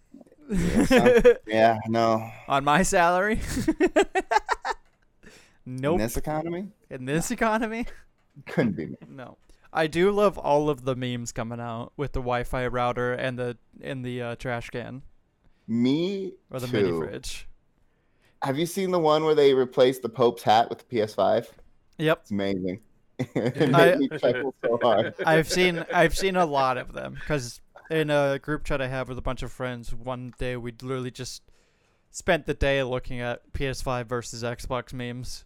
Yeah, 1.47 1.79
no. 1.89 2.31
On 2.49 2.63
my 2.63 2.85
salary. 2.85 3.41
nope. 5.67 5.95
In 5.95 5.99
this 5.99 6.17
economy, 6.17 6.69
In 6.91 7.05
this 7.05 7.31
economy. 7.31 7.87
couldn't 8.47 8.77
be 8.77 8.87
me. 8.87 8.97
No. 9.09 9.37
I 9.73 9.87
do 9.89 10.11
love 10.11 10.39
all 10.39 10.71
of 10.71 10.85
the 10.85 10.95
memes 10.97 11.33
coming 11.33 11.61
out 11.61 11.93
with 11.97 12.13
the 12.13 12.21
Wi-Fi 12.21 12.67
router 12.69 13.13
and 13.13 13.39
the 13.39 13.59
in 13.81 14.03
the 14.03 14.23
uh, 14.23 14.37
trash 14.37 14.71
can 14.71 15.03
Me 15.69 16.33
or 16.51 16.61
the 16.61 16.67
too. 16.69 16.73
mini 16.73 16.93
fridge. 16.99 17.49
Have 18.43 18.59
you 18.59 18.67
seen 18.67 18.91
the 18.91 18.99
one 18.99 19.25
where 19.25 19.35
they 19.35 19.53
replaced 19.55 20.03
the 20.03 20.09
Pope's 20.09 20.43
hat 20.43 20.69
with 20.71 20.79
the 20.79 20.85
PS5? 20.97 21.49
Yep. 21.99 22.19
It's 22.23 22.31
amazing. 22.31 22.81
it 23.19 23.75
I- 23.75 23.97
made 23.97 23.99
me 23.99 24.09
chuckle 24.19 24.55
so 24.65 24.79
hard. 24.83 25.15
I've 25.27 25.51
seen 25.51 25.85
I've 25.93 26.17
seen 26.17 26.37
a 26.37 26.47
lot 26.47 26.79
of 26.79 26.93
them 26.93 27.15
because 27.15 27.61
in 27.91 28.11
a 28.11 28.39
group 28.39 28.65
chat 28.65 28.81
I 28.81 28.87
have 28.89 29.09
with 29.09 29.19
a 29.19 29.23
bunch 29.23 29.43
of 29.43 29.51
friends, 29.53 29.95
one 29.95 30.33
day 30.39 30.57
we 30.57 30.73
literally 30.73 31.11
just 31.11 31.43
spent 32.11 32.47
the 32.47 32.55
day 32.55 32.83
looking 32.83 33.21
at 33.21 33.53
PS5 33.53 34.07
versus 34.07 34.43
Xbox 34.43 34.93
memes. 34.93 35.45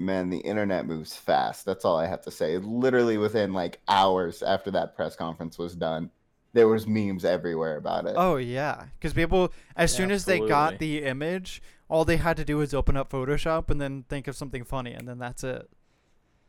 Man, 0.00 0.30
the 0.30 0.38
internet 0.38 0.86
moves 0.86 1.14
fast. 1.14 1.66
That's 1.66 1.84
all 1.84 1.96
I 1.98 2.06
have 2.06 2.22
to 2.22 2.30
say. 2.30 2.56
Literally 2.56 3.18
within 3.18 3.52
like 3.52 3.80
hours 3.86 4.42
after 4.42 4.70
that 4.70 4.96
press 4.96 5.14
conference 5.14 5.58
was 5.58 5.74
done, 5.76 6.10
there 6.54 6.66
was 6.68 6.86
memes 6.86 7.22
everywhere 7.24 7.76
about 7.76 8.06
it. 8.06 8.14
Oh 8.16 8.36
yeah, 8.36 8.86
because 8.98 9.12
people 9.12 9.52
as 9.76 9.92
soon 9.92 10.10
as 10.10 10.24
they 10.24 10.40
got 10.40 10.78
the 10.78 11.02
image, 11.04 11.62
all 11.88 12.06
they 12.06 12.16
had 12.16 12.38
to 12.38 12.44
do 12.46 12.56
was 12.56 12.72
open 12.72 12.96
up 12.96 13.10
Photoshop 13.10 13.68
and 13.70 13.78
then 13.78 14.04
think 14.08 14.26
of 14.26 14.34
something 14.36 14.64
funny, 14.64 14.92
and 14.94 15.06
then 15.06 15.18
that's 15.18 15.44
it. 15.44 15.68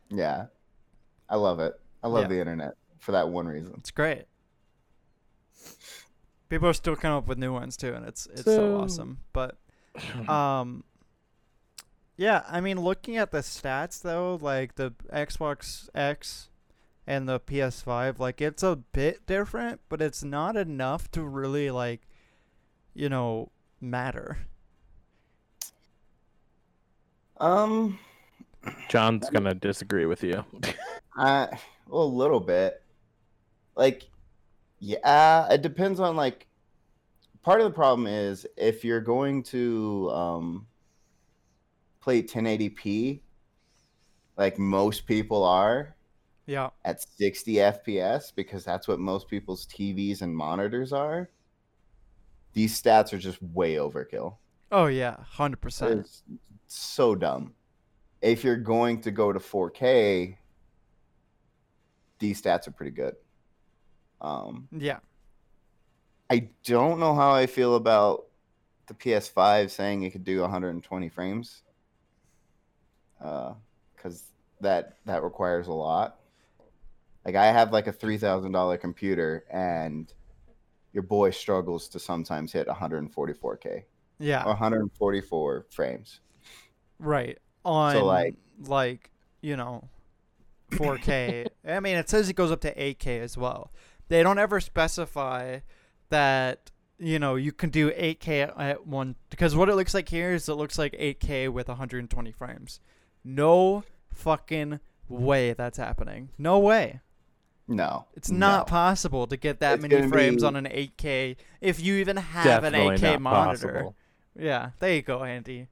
Yeah, 0.10 0.46
I 1.30 1.36
love 1.36 1.60
it. 1.60 1.74
I 2.02 2.08
love 2.08 2.24
Yeah. 2.24 2.28
the 2.30 2.40
internet 2.40 2.76
for 3.00 3.12
that 3.12 3.28
one 3.28 3.48
reason. 3.48 3.74
It's 3.78 3.92
great. 3.92 4.26
People 6.50 6.68
are 6.70 6.74
still 6.74 6.96
coming 6.96 7.18
up 7.18 7.28
with 7.28 7.38
new 7.38 7.52
ones 7.54 7.76
too, 7.78 7.94
and 7.94 8.06
it's 8.06 8.28
it's 8.28 8.44
so, 8.46 8.56
So- 8.56 8.78
awesome. 8.82 9.20
But 9.34 9.58
um, 10.28 10.84
yeah, 12.18 12.44
I 12.48 12.62
mean, 12.62 12.80
looking 12.80 13.18
at 13.18 13.32
the 13.32 13.40
stats 13.40 14.02
though, 14.02 14.38
like 14.42 14.76
the 14.76 14.92
Xbox 15.12 15.90
X 15.96 16.50
and 17.08 17.28
the 17.28 17.40
PS5, 17.40 18.20
like 18.20 18.42
it's 18.42 18.64
a 18.64 18.76
bit 18.76 19.26
different, 19.26 19.82
but 19.90 20.02
it's 20.02 20.24
not 20.24 20.56
enough 20.56 21.10
to 21.12 21.24
really 21.24 21.72
like, 21.72 22.02
you 22.94 23.10
know, 23.10 23.52
matter. 23.80 24.40
Um, 27.38 27.98
John's 28.88 29.30
gonna 29.30 29.56
disagree 29.56 30.06
with 30.06 30.24
you. 30.24 30.46
I 31.16 31.48
well, 31.88 32.04
a 32.04 32.06
little 32.06 32.40
bit. 32.40 32.84
Like, 33.76 34.04
yeah, 34.80 35.52
it 35.52 35.62
depends 35.62 36.00
on 36.00 36.16
like. 36.16 36.48
Part 37.42 37.60
of 37.60 37.66
the 37.66 37.74
problem 37.74 38.06
is 38.06 38.46
if 38.56 38.86
you're 38.86 39.02
going 39.02 39.42
to 39.46 40.12
um, 40.12 40.68
play 42.02 42.22
1080p, 42.24 43.22
like 44.38 44.58
most 44.60 45.06
people 45.06 45.44
are 45.44 45.96
Yeah. 46.48 46.70
at 46.84 47.02
60 47.02 47.56
FPS, 47.56 48.32
because 48.36 48.66
that's 48.66 48.88
what 48.88 49.00
most 49.00 49.28
people's 49.28 49.66
TVs 49.68 50.22
and 50.22 50.36
monitors 50.36 50.92
are. 50.92 51.30
These 52.54 52.82
stats 52.82 53.14
are 53.14 53.18
just 53.18 53.42
way 53.42 53.76
overkill. 53.76 54.38
Oh 54.72 54.88
yeah, 54.88 55.16
hundred 55.24 55.62
percent. 55.62 56.02
It's 56.02 56.24
so 56.68 57.16
dumb. 57.16 57.54
If 58.22 58.44
you're 58.44 58.58
going 58.58 59.02
to 59.02 59.12
go 59.12 59.32
to 59.32 59.40
4K, 59.40 60.38
these 62.20 62.42
stats 62.42 62.68
are 62.68 62.72
pretty 62.72 62.92
good. 62.92 63.16
Um, 64.22 64.68
Yeah. 64.72 65.00
I 66.30 66.50
don't 66.64 67.00
know 67.00 67.14
how 67.16 67.32
I 67.34 67.46
feel 67.48 67.76
about 67.76 68.28
the 68.88 68.94
PS5 68.94 69.70
saying 69.72 70.04
it 70.04 70.12
could 70.12 70.24
do 70.24 70.42
120 70.42 71.10
frames, 71.10 71.64
Uh, 73.22 73.54
because 73.96 74.24
that 74.62 74.98
that 75.06 75.24
requires 75.24 75.68
a 75.68 75.74
lot. 75.74 76.20
Like 77.26 77.36
I 77.36 77.46
have 77.48 77.72
like 77.72 77.88
a 77.88 77.92
three 77.92 78.18
thousand 78.18 78.52
dollar 78.52 78.78
computer, 78.78 79.46
and 79.52 80.12
your 80.94 81.04
boy 81.04 81.30
struggles 81.30 81.88
to 81.90 82.00
sometimes 82.00 82.52
hit 82.52 82.68
144k 82.68 83.84
Yeah. 84.20 84.46
144 84.46 85.66
frames. 85.70 86.20
Right. 87.00 87.38
On 87.64 88.02
like- 88.02 88.36
like, 88.66 89.10
you 89.42 89.56
know, 89.56 89.88
4K. 90.72 91.48
I 91.68 91.80
mean, 91.80 91.96
it 91.98 92.10
says 92.10 92.28
it 92.30 92.34
goes 92.34 92.52
up 92.52 92.62
to 92.62 92.74
8K 92.76 93.20
as 93.22 93.38
well. 93.38 93.72
They 94.10 94.22
don't 94.22 94.38
ever 94.38 94.60
specify 94.60 95.60
that, 96.10 96.72
you 97.00 97.20
know, 97.20 97.36
you 97.36 97.52
can 97.54 97.70
do 97.70 97.90
8K 97.92 98.52
at 98.58 98.86
one 98.86 99.16
because 99.30 99.56
what 99.56 99.70
it 99.70 99.76
looks 99.76 99.94
like 99.94 100.10
here 100.10 100.32
is 100.34 100.50
it 100.50 100.56
looks 100.56 100.78
like 100.78 100.94
8K 100.94 101.50
with 101.50 101.68
120 101.70 102.32
frames. 102.34 102.80
No 103.24 103.84
fucking 104.14 104.80
way 105.08 105.54
that's 105.54 105.78
happening. 105.78 106.30
No 106.38 106.60
way. 106.60 107.02
No, 107.68 108.06
It's 108.16 108.30
not 108.30 108.68
no. 108.68 108.72
possible 108.72 109.28
to 109.28 109.38
get 109.38 109.60
that 109.62 109.76
It's 109.76 109.82
many 109.88 110.08
frames 110.10 110.42
be- 110.42 110.48
on 110.48 110.56
an 110.58 110.66
8K 110.66 111.38
if 111.62 111.80
you 111.82 111.96
even 111.96 112.18
have 112.18 112.44
Definitely 112.44 112.96
an 112.96 112.98
8K 112.98 113.02
not 113.14 113.22
monitor. 113.22 113.68
possible. 113.74 113.96
Yeah, 114.38 114.72
there 114.80 114.94
you 114.94 115.02
go, 115.02 115.24
Andy. 115.24 115.68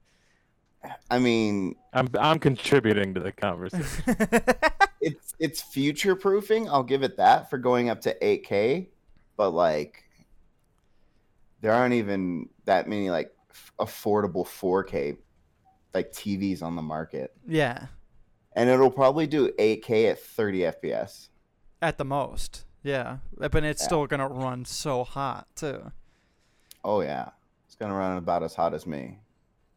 I 1.12 1.20
mean, 1.20 1.76
I'm 1.92 2.08
I'm 2.18 2.40
contributing 2.40 3.14
to 3.16 3.20
the 3.20 3.34
conversation. 3.34 4.16
it's 5.02 5.34
it's 5.40 5.62
future 5.62 6.16
proofing. 6.16 6.70
I'll 6.70 6.84
give 6.84 7.04
it 7.04 7.18
that 7.18 7.50
for 7.50 7.58
going 7.58 7.90
up 7.90 8.00
to 8.02 8.16
8K, 8.22 8.88
but 9.36 9.50
like 9.50 10.04
there 11.60 11.74
aren't 11.74 11.96
even 11.96 12.48
that 12.64 12.88
many 12.88 13.10
like 13.10 13.34
f- 13.52 13.74
affordable 13.78 14.46
4K 14.48 15.18
like 15.94 16.12
TVs 16.12 16.62
on 16.64 16.76
the 16.76 16.82
market. 16.82 17.34
yeah. 17.48 17.88
And 18.54 18.70
it'll 18.70 18.90
probably 18.92 19.28
do 19.28 19.52
8K 19.60 20.10
at 20.12 20.20
30 20.20 20.60
FPS. 20.62 21.30
At 21.82 21.98
the 21.98 22.04
most, 22.06 22.66
yeah. 22.84 23.18
But 23.38 23.64
it's 23.64 23.82
Yeah. 23.82 23.86
still 23.86 24.08
gonna 24.08 24.28
run 24.28 24.66
so 24.66 25.04
hot 25.04 25.48
too. 25.56 25.92
Oh 26.84 27.02
yeah. 27.02 27.30
It's 27.68 27.76
going 27.76 27.92
to 27.92 27.96
run 27.98 28.18
about 28.18 28.42
as 28.42 28.56
hot 28.56 28.74
as 28.74 28.88
me. 28.88 29.20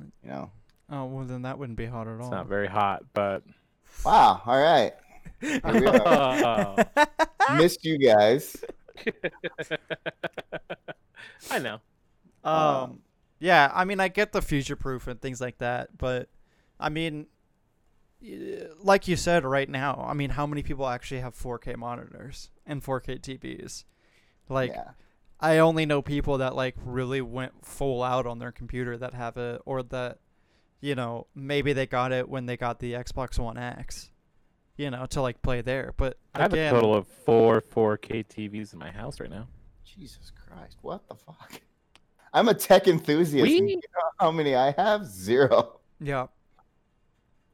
You 0.00 0.10
know. 0.30 0.50
Oh 0.90 1.04
well, 1.04 1.24
then 1.26 1.42
that 1.42 1.58
wouldn't 1.58 1.76
be 1.76 1.84
hot 1.86 2.08
at 2.08 2.14
all. 2.14 2.20
It's 2.22 2.30
not 2.30 2.46
very 2.46 2.66
hot, 2.66 3.04
but 3.12 3.42
Wow, 4.04 4.40
all 4.46 4.58
right. 4.60 4.92
Here 5.40 5.60
we 5.64 5.86
are. 5.86 6.86
Oh. 7.48 7.56
Missed 7.56 7.84
you 7.84 7.98
guys. 7.98 8.56
I 11.50 11.58
know. 11.58 11.80
um, 12.44 13.00
yeah. 13.42 13.70
I 13.74 13.84
mean, 13.84 14.00
I 14.00 14.08
get 14.08 14.32
the 14.32 14.40
future 14.40 14.76
proof 14.76 15.06
and 15.08 15.20
things 15.20 15.40
like 15.40 15.58
that, 15.58 15.98
but 15.98 16.28
I 16.78 16.88
mean, 16.88 17.26
like 18.80 19.08
you 19.08 19.16
said, 19.16 19.44
right 19.44 19.68
now, 19.68 20.04
I 20.08 20.14
mean, 20.14 20.30
how 20.30 20.46
many 20.46 20.62
people 20.62 20.86
actually 20.86 21.20
have 21.20 21.34
4K 21.34 21.76
monitors 21.76 22.50
and 22.64 22.82
4K 22.82 23.20
TVs? 23.20 23.84
Like, 24.48 24.70
yeah. 24.70 24.90
I 25.40 25.58
only 25.58 25.86
know 25.86 26.02
people 26.02 26.38
that 26.38 26.54
like 26.54 26.76
really 26.84 27.20
went 27.20 27.64
full 27.64 28.02
out 28.02 28.26
on 28.26 28.38
their 28.38 28.52
computer 28.52 28.96
that 28.96 29.12
have 29.14 29.36
it, 29.36 29.60
or 29.66 29.82
that, 29.82 30.18
you 30.80 30.94
know, 30.94 31.26
maybe 31.34 31.72
they 31.72 31.86
got 31.86 32.12
it 32.12 32.28
when 32.28 32.46
they 32.46 32.56
got 32.56 32.78
the 32.78 32.92
Xbox 32.92 33.40
One 33.40 33.58
X, 33.58 34.10
you 34.76 34.88
know, 34.90 35.04
to 35.06 35.20
like 35.20 35.42
play 35.42 35.60
there. 35.60 35.94
But 35.96 36.16
I 36.32 36.42
have 36.42 36.52
again, 36.52 36.72
a 36.72 36.78
total 36.78 36.94
of 36.94 37.08
four 37.08 37.60
4K 37.60 38.24
TVs 38.26 38.72
in 38.72 38.78
my 38.78 38.92
house 38.92 39.18
right 39.18 39.30
now. 39.30 39.48
Jesus 39.84 40.30
Christ. 40.30 40.78
What 40.80 41.08
the 41.08 41.16
fuck? 41.16 41.60
I'm 42.32 42.48
a 42.48 42.54
tech 42.54 42.88
enthusiast. 42.88 43.42
We- 43.42 43.54
you 43.70 43.76
know 43.76 44.10
how 44.18 44.30
many 44.30 44.54
I 44.54 44.72
have? 44.72 45.04
Zero. 45.06 45.80
yeah, 46.00 46.26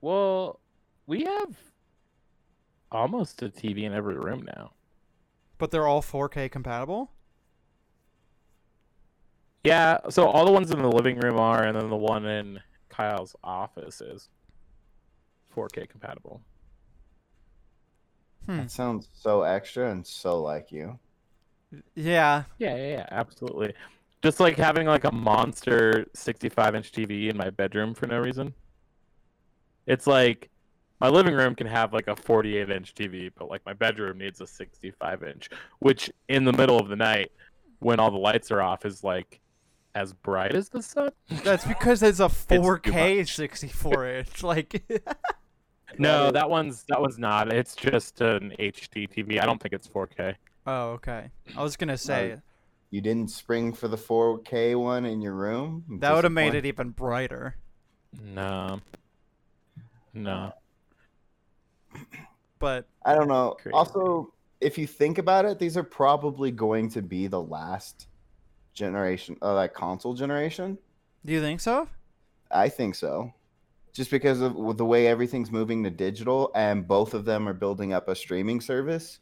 Well, 0.00 0.60
we 1.06 1.24
have 1.24 1.56
almost 2.92 3.42
a 3.42 3.48
TV 3.50 3.84
in 3.84 3.92
every 3.92 4.16
room 4.16 4.42
now. 4.56 4.72
but 5.58 5.70
they're 5.72 5.86
all 5.88 6.00
4K 6.02 6.48
compatible. 6.48 7.10
Yeah, 9.64 9.98
so 10.08 10.26
all 10.28 10.46
the 10.46 10.52
ones 10.52 10.70
in 10.70 10.80
the 10.80 10.88
living 10.88 11.18
room 11.18 11.36
are, 11.38 11.64
and 11.64 11.76
then 11.76 11.90
the 11.90 11.96
one 11.96 12.24
in 12.24 12.60
Kyle's 12.88 13.34
office 13.42 14.00
is 14.00 14.28
4K 15.54 15.88
compatible. 15.88 16.40
Hmm. 18.46 18.58
That 18.58 18.70
sounds 18.70 19.08
so 19.12 19.42
extra 19.42 19.90
and 19.90 20.06
so 20.06 20.40
like 20.40 20.70
you. 20.70 20.98
Yeah, 21.96 22.44
Yeah, 22.58 22.76
yeah, 22.76 22.88
yeah, 22.88 23.06
absolutely. 23.10 23.74
Just 24.22 24.40
like 24.40 24.56
having 24.56 24.86
like 24.86 25.04
a 25.04 25.12
monster 25.12 26.06
65 26.14 26.74
inch 26.74 26.92
TV 26.92 27.30
in 27.30 27.36
my 27.36 27.50
bedroom 27.50 27.94
for 27.94 28.06
no 28.06 28.18
reason. 28.18 28.52
It's 29.86 30.06
like 30.06 30.50
my 31.00 31.08
living 31.08 31.34
room 31.34 31.54
can 31.54 31.66
have 31.68 31.92
like 31.92 32.08
a 32.08 32.16
48 32.16 32.70
inch 32.70 32.94
TV, 32.94 33.30
but 33.36 33.48
like 33.48 33.64
my 33.64 33.72
bedroom 33.72 34.18
needs 34.18 34.40
a 34.40 34.46
65 34.46 35.22
inch, 35.22 35.48
which 35.78 36.10
in 36.28 36.44
the 36.44 36.52
middle 36.52 36.78
of 36.78 36.88
the 36.88 36.96
night 36.96 37.30
when 37.78 38.00
all 38.00 38.10
the 38.10 38.18
lights 38.18 38.50
are 38.50 38.60
off 38.60 38.84
is 38.84 39.04
like 39.04 39.40
as 39.94 40.12
bright 40.12 40.54
as 40.54 40.68
the 40.68 40.82
sun. 40.82 41.10
that's 41.44 41.64
because 41.64 42.02
it's 42.02 42.20
a 42.20 42.24
4K 42.28 43.26
64 43.28 44.06
inch. 44.08 44.42
Like, 44.42 44.82
No, 45.98 46.30
that 46.30 46.50
one's 46.50 46.84
that 46.88 47.00
one's 47.00 47.18
not. 47.18 47.52
It's 47.52 47.74
just 47.74 48.20
an 48.20 48.52
HD 48.58 49.08
TV. 49.08 49.40
I 49.40 49.46
don't 49.46 49.60
think 49.60 49.72
it's 49.72 49.88
4K. 49.88 50.34
oh, 50.66 50.90
okay. 50.90 51.30
I 51.56 51.62
was 51.62 51.76
gonna 51.76 51.96
say 51.96 52.36
You 52.90 53.00
didn't 53.00 53.30
spring 53.30 53.72
for 53.72 53.86
the 53.88 53.98
4K 53.98 54.74
one 54.80 55.04
in 55.04 55.20
your 55.20 55.34
room? 55.34 55.84
That 56.00 56.14
would 56.14 56.24
have 56.24 56.32
made 56.32 56.54
it 56.54 56.64
even 56.64 56.90
brighter. 56.90 57.56
No. 58.22 58.80
No. 60.14 60.52
But 62.60 62.88
I 63.04 63.14
don't 63.14 63.28
know. 63.28 63.54
Crazy. 63.60 63.72
Also, 63.72 64.32
if 64.60 64.78
you 64.78 64.86
think 64.88 65.18
about 65.18 65.44
it, 65.44 65.60
these 65.60 65.76
are 65.76 65.84
probably 65.84 66.50
going 66.50 66.90
to 66.90 67.02
be 67.02 67.28
the 67.28 67.40
last 67.40 68.08
generation, 68.74 69.36
uh, 69.42 69.54
like 69.54 69.74
console 69.74 70.12
generation. 70.12 70.76
do 71.24 71.32
you 71.32 71.40
think 71.40 71.60
so? 71.60 71.88
I 72.50 72.68
think 72.68 72.96
so. 72.96 73.32
Just 73.92 74.10
because 74.10 74.40
of 74.40 74.76
the 74.76 74.84
way 74.84 75.06
everything's 75.06 75.52
moving 75.52 75.84
to 75.84 75.90
digital, 75.90 76.50
and 76.54 76.86
both 76.86 77.14
of 77.14 77.24
them 77.24 77.48
are 77.48 77.54
building 77.54 77.92
up 77.92 78.08
a 78.08 78.16
streaming 78.16 78.60
service. 78.60 79.20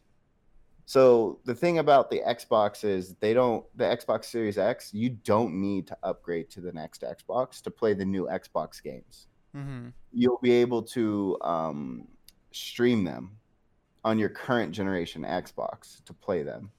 So 0.87 1.41
the 1.45 1.55
thing 1.55 1.79
about 1.79 2.11
the 2.11 2.23
Xbox 2.27 2.85
is 2.85 3.17
they 3.17 3.35
don't 3.35 3.65
the 3.77 3.85
Xbox 3.85 4.27
Series 4.27 4.57
X, 4.57 4.95
you 4.95 5.11
don't 5.11 5.61
need 5.61 5.89
to 5.89 5.99
upgrade 6.05 6.49
to 6.51 6.61
the 6.61 6.73
next 6.73 7.03
Xbox 7.03 7.61
to 7.63 7.71
play 7.73 7.93
the 7.93 8.05
new 8.05 8.27
Xbox 8.27 8.81
games. 8.81 9.27
Mm-hmm. 9.55 9.89
You'll 10.13 10.39
be 10.43 10.53
able 10.53 10.83
to 10.83 11.39
um, 11.43 12.07
stream 12.53 13.03
them 13.03 13.33
on 14.05 14.17
your 14.17 14.29
current 14.29 14.73
generation 14.73 15.23
Xbox 15.23 16.05
to 16.05 16.13
play 16.13 16.45
them. 16.45 16.71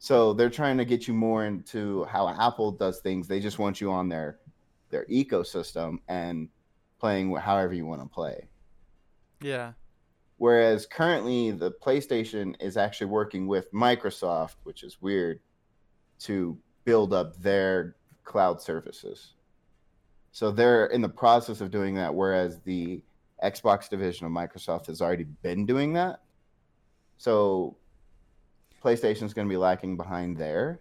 So 0.00 0.32
they're 0.32 0.50
trying 0.50 0.78
to 0.78 0.84
get 0.84 1.06
you 1.06 1.14
more 1.14 1.46
into 1.46 2.04
how 2.06 2.28
Apple 2.28 2.72
does 2.72 2.98
things. 2.98 3.28
They 3.28 3.38
just 3.38 3.60
want 3.60 3.80
you 3.80 3.92
on 3.92 4.08
their 4.08 4.40
their 4.90 5.04
ecosystem 5.06 5.98
and 6.08 6.48
playing 6.98 7.32
however 7.36 7.72
you 7.72 7.86
want 7.86 8.02
to 8.02 8.08
play. 8.08 8.48
Yeah. 9.40 9.72
Whereas 10.42 10.86
currently 10.86 11.52
the 11.52 11.70
PlayStation 11.70 12.56
is 12.60 12.76
actually 12.76 13.06
working 13.06 13.46
with 13.46 13.72
Microsoft, 13.72 14.56
which 14.64 14.82
is 14.82 15.00
weird, 15.00 15.38
to 16.18 16.58
build 16.84 17.12
up 17.12 17.36
their 17.36 17.94
cloud 18.24 18.60
services. 18.60 19.34
So 20.32 20.50
they're 20.50 20.86
in 20.86 21.00
the 21.00 21.08
process 21.08 21.60
of 21.60 21.70
doing 21.70 21.94
that, 21.94 22.12
whereas 22.12 22.58
the 22.62 23.02
Xbox 23.40 23.88
division 23.88 24.26
of 24.26 24.32
Microsoft 24.32 24.88
has 24.88 25.00
already 25.00 25.28
been 25.42 25.64
doing 25.64 25.92
that. 25.92 26.24
So 27.18 27.76
PlayStation 28.82 29.22
is 29.22 29.34
going 29.34 29.46
to 29.46 29.52
be 29.52 29.56
lacking 29.56 29.96
behind 29.96 30.38
there. 30.38 30.80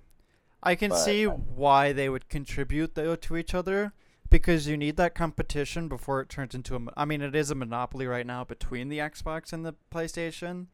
I 0.64 0.74
can 0.74 0.90
But- 0.90 1.06
see 1.06 1.26
why 1.26 1.94
they 1.94 2.10
would 2.10 2.30
contribute 2.30 2.96
though 2.96 3.16
to 3.16 3.38
each 3.38 3.54
other 3.54 3.94
because 4.32 4.68
you 4.68 4.76
need 4.76 4.98
that 4.98 5.14
competition 5.14 5.88
before 5.88 6.22
it 6.22 6.30
turns 6.30 6.56
into 6.56 6.76
a. 6.76 6.80
I 6.98 7.06
mean, 7.06 7.22
it 7.22 7.36
is 7.36 7.52
a 7.52 7.56
monopoly 7.56 8.08
right 8.08 8.26
now 8.26 8.44
between 8.44 8.90
the 8.90 8.98
Xbox 8.98 9.54
and 9.54 9.64
the 9.64 9.76
PlayStation. 9.94 10.68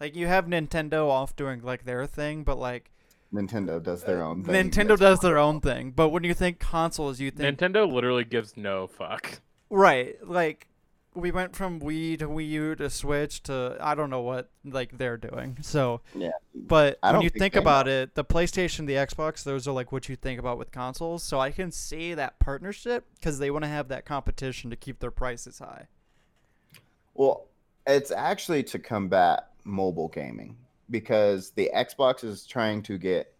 Like 0.00 0.16
you 0.16 0.26
have 0.26 0.46
Nintendo 0.46 1.08
off 1.08 1.36
doing 1.36 1.62
like 1.62 1.84
their 1.84 2.06
thing, 2.06 2.42
but 2.42 2.58
like 2.58 2.90
Nintendo 3.32 3.80
does 3.80 4.02
their 4.02 4.22
own 4.22 4.42
uh, 4.42 4.52
thing. 4.52 4.70
Nintendo 4.70 4.98
does 4.98 5.20
their 5.20 5.38
own 5.38 5.60
thing. 5.60 5.92
But 5.92 6.08
when 6.08 6.24
you 6.24 6.34
think 6.34 6.58
consoles, 6.58 7.20
you 7.20 7.30
think 7.30 7.58
Nintendo 7.58 7.90
literally 7.90 8.24
gives 8.24 8.56
no 8.56 8.88
fuck. 8.88 9.40
right. 9.70 10.16
Like 10.26 10.66
we 11.14 11.30
went 11.30 11.54
from 11.54 11.80
Wii 11.80 12.18
to 12.18 12.28
Wii 12.28 12.48
U 12.48 12.74
to 12.76 12.90
Switch 12.90 13.42
to 13.44 13.76
I 13.80 13.94
don't 13.94 14.10
know 14.10 14.20
what 14.20 14.50
like 14.64 14.98
they're 14.98 15.16
doing. 15.16 15.58
So 15.60 16.00
Yeah. 16.14 16.30
But 16.54 16.98
when 17.02 17.22
you 17.22 17.30
think 17.30 17.40
think 17.40 17.56
about 17.56 17.88
it, 17.88 18.14
the 18.14 18.24
PlayStation, 18.24 18.86
the 18.86 18.94
Xbox, 18.94 19.44
those 19.44 19.68
are 19.68 19.72
like 19.72 19.92
what 19.92 20.08
you 20.08 20.16
think 20.16 20.40
about 20.40 20.58
with 20.58 20.72
consoles. 20.72 21.22
So 21.22 21.38
I 21.38 21.50
can 21.50 21.70
see 21.70 22.14
that 22.14 22.38
partnership 22.38 23.06
because 23.14 23.38
they 23.38 23.50
want 23.50 23.64
to 23.64 23.68
have 23.68 23.88
that 23.88 24.04
competition 24.04 24.70
to 24.70 24.76
keep 24.76 25.00
their 25.00 25.10
prices 25.10 25.58
high. 25.58 25.86
Well, 27.14 27.46
it's 27.86 28.10
actually 28.10 28.62
to 28.64 28.78
combat 28.78 29.50
mobile 29.64 30.08
gaming 30.08 30.56
because 30.90 31.50
the 31.50 31.70
Xbox 31.74 32.24
is 32.24 32.46
trying 32.46 32.82
to 32.82 32.98
get. 32.98 33.32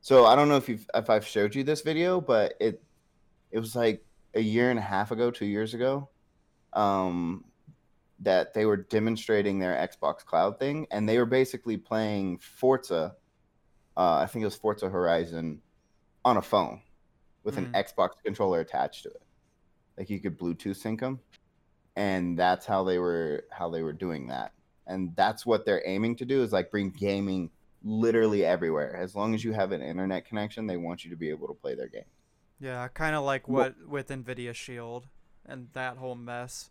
So 0.00 0.26
I 0.26 0.36
don't 0.36 0.48
know 0.48 0.56
if 0.56 0.68
you 0.68 0.76
have 0.76 1.04
if 1.04 1.10
I've 1.10 1.26
showed 1.26 1.54
you 1.54 1.64
this 1.64 1.80
video, 1.80 2.20
but 2.20 2.54
it 2.60 2.82
it 3.50 3.58
was 3.58 3.74
like 3.74 4.04
a 4.34 4.40
year 4.40 4.70
and 4.70 4.78
a 4.78 4.82
half 4.82 5.10
ago, 5.10 5.30
two 5.30 5.46
years 5.46 5.74
ago, 5.74 6.08
um, 6.72 7.44
that 8.20 8.52
they 8.54 8.66
were 8.66 8.76
demonstrating 8.76 9.58
their 9.58 9.74
Xbox 9.74 10.24
Cloud 10.24 10.58
thing, 10.58 10.86
and 10.90 11.08
they 11.08 11.18
were 11.18 11.26
basically 11.26 11.76
playing 11.76 12.38
Forza. 12.38 13.14
Uh, 13.96 14.16
I 14.16 14.26
think 14.26 14.42
it 14.42 14.46
was 14.46 14.56
Forza 14.56 14.88
Horizon 14.88 15.60
on 16.24 16.36
a 16.36 16.42
phone 16.42 16.82
with 17.44 17.56
an 17.56 17.66
Mhm. 17.72 17.84
Xbox 17.84 18.10
controller 18.24 18.60
attached 18.60 19.04
to 19.04 19.08
it. 19.10 19.22
Like 19.96 20.10
you 20.10 20.20
could 20.20 20.38
Bluetooth 20.38 20.76
sync 20.76 21.00
them 21.00 21.20
and 21.96 22.38
that's 22.38 22.64
how 22.66 22.84
they 22.84 22.98
were 22.98 23.44
how 23.50 23.68
they 23.70 23.82
were 23.82 23.92
doing 23.92 24.28
that 24.28 24.52
and 24.86 25.16
that's 25.16 25.44
what 25.44 25.64
they're 25.64 25.82
aiming 25.84 26.14
to 26.16 26.24
do 26.24 26.42
is 26.44 26.52
like 26.52 26.70
bring 26.70 26.90
gaming 26.90 27.50
literally 27.82 28.44
everywhere 28.44 28.94
as 28.94 29.16
long 29.16 29.34
as 29.34 29.42
you 29.42 29.52
have 29.52 29.72
an 29.72 29.82
internet 29.82 30.24
connection 30.24 30.66
they 30.68 30.76
want 30.76 31.02
you 31.04 31.10
to 31.10 31.16
be 31.16 31.28
able 31.30 31.48
to 31.48 31.54
play 31.54 31.74
their 31.74 31.88
game 31.88 32.04
Yeah, 32.60 32.86
kind 32.88 33.16
of 33.16 33.24
like 33.24 33.48
Well- 33.48 33.70
what 33.70 33.88
with 33.88 34.08
Nvidia 34.10 34.54
Shield 34.54 35.08
and 35.48 35.68
that 35.72 35.96
whole 35.96 36.14
mess. 36.14 36.70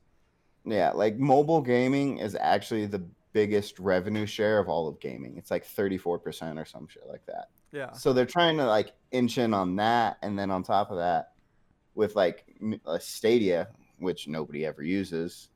yeah 0.65 0.91
like 0.91 1.17
mobile 1.17 1.61
gaming 1.61 2.19
is 2.19 2.35
actually 2.39 2.85
the 2.85 3.03
biggest 3.33 3.77
revenue 3.79 4.25
share 4.25 4.57
of 4.59 4.67
all 4.69 4.87
of 4.87 4.99
gaming 4.99 5.35
it's 5.37 5.51
like 5.51 5.65
34% 5.65 6.57
or 6.59 6.65
some 6.65 6.87
shit 6.87 7.03
like 7.07 7.25
that 7.27 7.49
Yeah. 7.71 7.91
so 7.91 8.13
they're 8.13 8.25
trying 8.25 8.57
to 8.57 8.65
like 8.65 8.93
inch 9.11 9.37
in 9.37 9.53
on 9.53 9.75
that 9.77 10.17
and 10.21 10.37
then 10.39 10.49
on 10.51 10.63
top 10.63 10.89
of 10.91 10.97
that 10.97 11.33
with 11.95 12.15
like 12.15 12.45
m- 12.61 12.79
uh, 12.85 12.97
stadia 12.99 13.67
which 13.99 14.27
nobody 14.27 14.65
ever 14.65 14.81
uses 14.83 15.49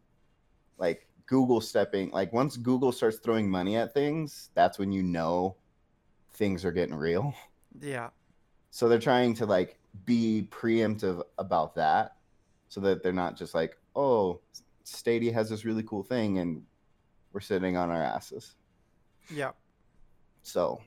like 0.78 1.08
google 1.26 1.62
stepping 1.62 2.12
like 2.12 2.32
once 2.34 2.58
google 2.58 2.92
starts 2.92 3.18
throwing 3.18 3.50
money 3.50 3.78
at 3.78 3.94
things 3.94 4.50
that's 4.54 4.78
when 4.78 4.92
you 4.92 5.02
know 5.02 5.56
things 6.34 6.64
are 6.66 6.72
getting 6.72 6.96
real 6.96 7.34
Yeah. 7.80 8.10
so 8.70 8.88
they're 8.90 9.00
trying 9.00 9.34
to 9.36 9.46
like 9.46 9.80
be 10.06 10.48
preemptive 10.52 11.24
about 11.38 11.76
that 11.76 12.16
so 12.72 12.80
that 12.80 13.04
they're 13.04 13.12
not 13.12 13.36
just 13.36 13.54
like 13.54 13.78
oh 13.98 14.40
stadia 14.86 15.34
has 15.34 15.50
this 15.50 15.66
really 15.66 15.84
cool 15.84 16.04
thing 16.04 16.38
and 16.40 16.64
we're 17.34 17.42
sitting 17.42 17.76
on 17.76 17.90
our 17.92 18.02
asses 18.02 18.56
Yeah. 19.30 19.52
so 20.42 20.82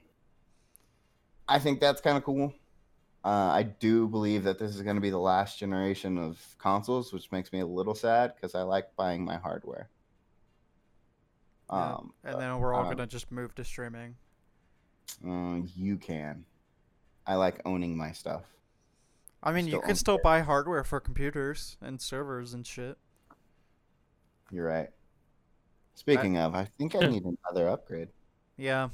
I 1.46 1.58
think 1.58 1.78
that's 1.78 2.00
kind 2.00 2.16
of 2.16 2.24
cool. 2.24 2.54
Uh, 3.22 3.28
I 3.52 3.64
do 3.64 4.08
believe 4.08 4.44
that 4.44 4.58
this 4.58 4.74
is 4.74 4.80
going 4.80 4.96
to 4.96 5.02
be 5.02 5.10
the 5.10 5.18
last 5.18 5.58
generation 5.58 6.16
of 6.16 6.40
consoles, 6.58 7.12
which 7.12 7.30
makes 7.32 7.52
me 7.52 7.60
a 7.60 7.66
little 7.66 7.94
sad 7.94 8.32
because 8.34 8.54
I 8.54 8.62
like 8.62 8.96
buying 8.96 9.22
my 9.22 9.36
hardware. 9.36 9.90
Yeah, 11.70 11.96
Um, 11.96 12.14
And 12.24 12.40
then 12.40 12.58
we're 12.60 12.72
all 12.72 12.84
um, 12.84 12.90
gonna 12.90 13.06
just 13.06 13.30
move 13.30 13.54
to 13.56 13.64
streaming. 13.64 14.16
uh, 15.26 15.60
you 15.76 15.98
can. 15.98 16.46
I 17.26 17.34
like 17.36 17.60
owning 17.66 17.94
my 17.94 18.12
stuff. 18.12 18.44
I 19.44 19.52
mean, 19.52 19.66
you 19.66 19.80
can 19.82 19.94
still 19.94 20.16
it. 20.16 20.22
buy 20.22 20.40
hardware 20.40 20.82
for 20.84 21.00
computers 21.00 21.76
and 21.82 22.00
servers 22.00 22.54
and 22.54 22.66
shit. 22.66 22.96
You're 24.50 24.66
right. 24.66 24.88
Speaking 25.94 26.38
of, 26.38 26.54
I 26.54 26.64
think 26.78 26.96
I 26.96 27.00
need 27.06 27.24
another 27.24 27.68
upgrade. 27.68 28.08
Yeah. 28.56 28.88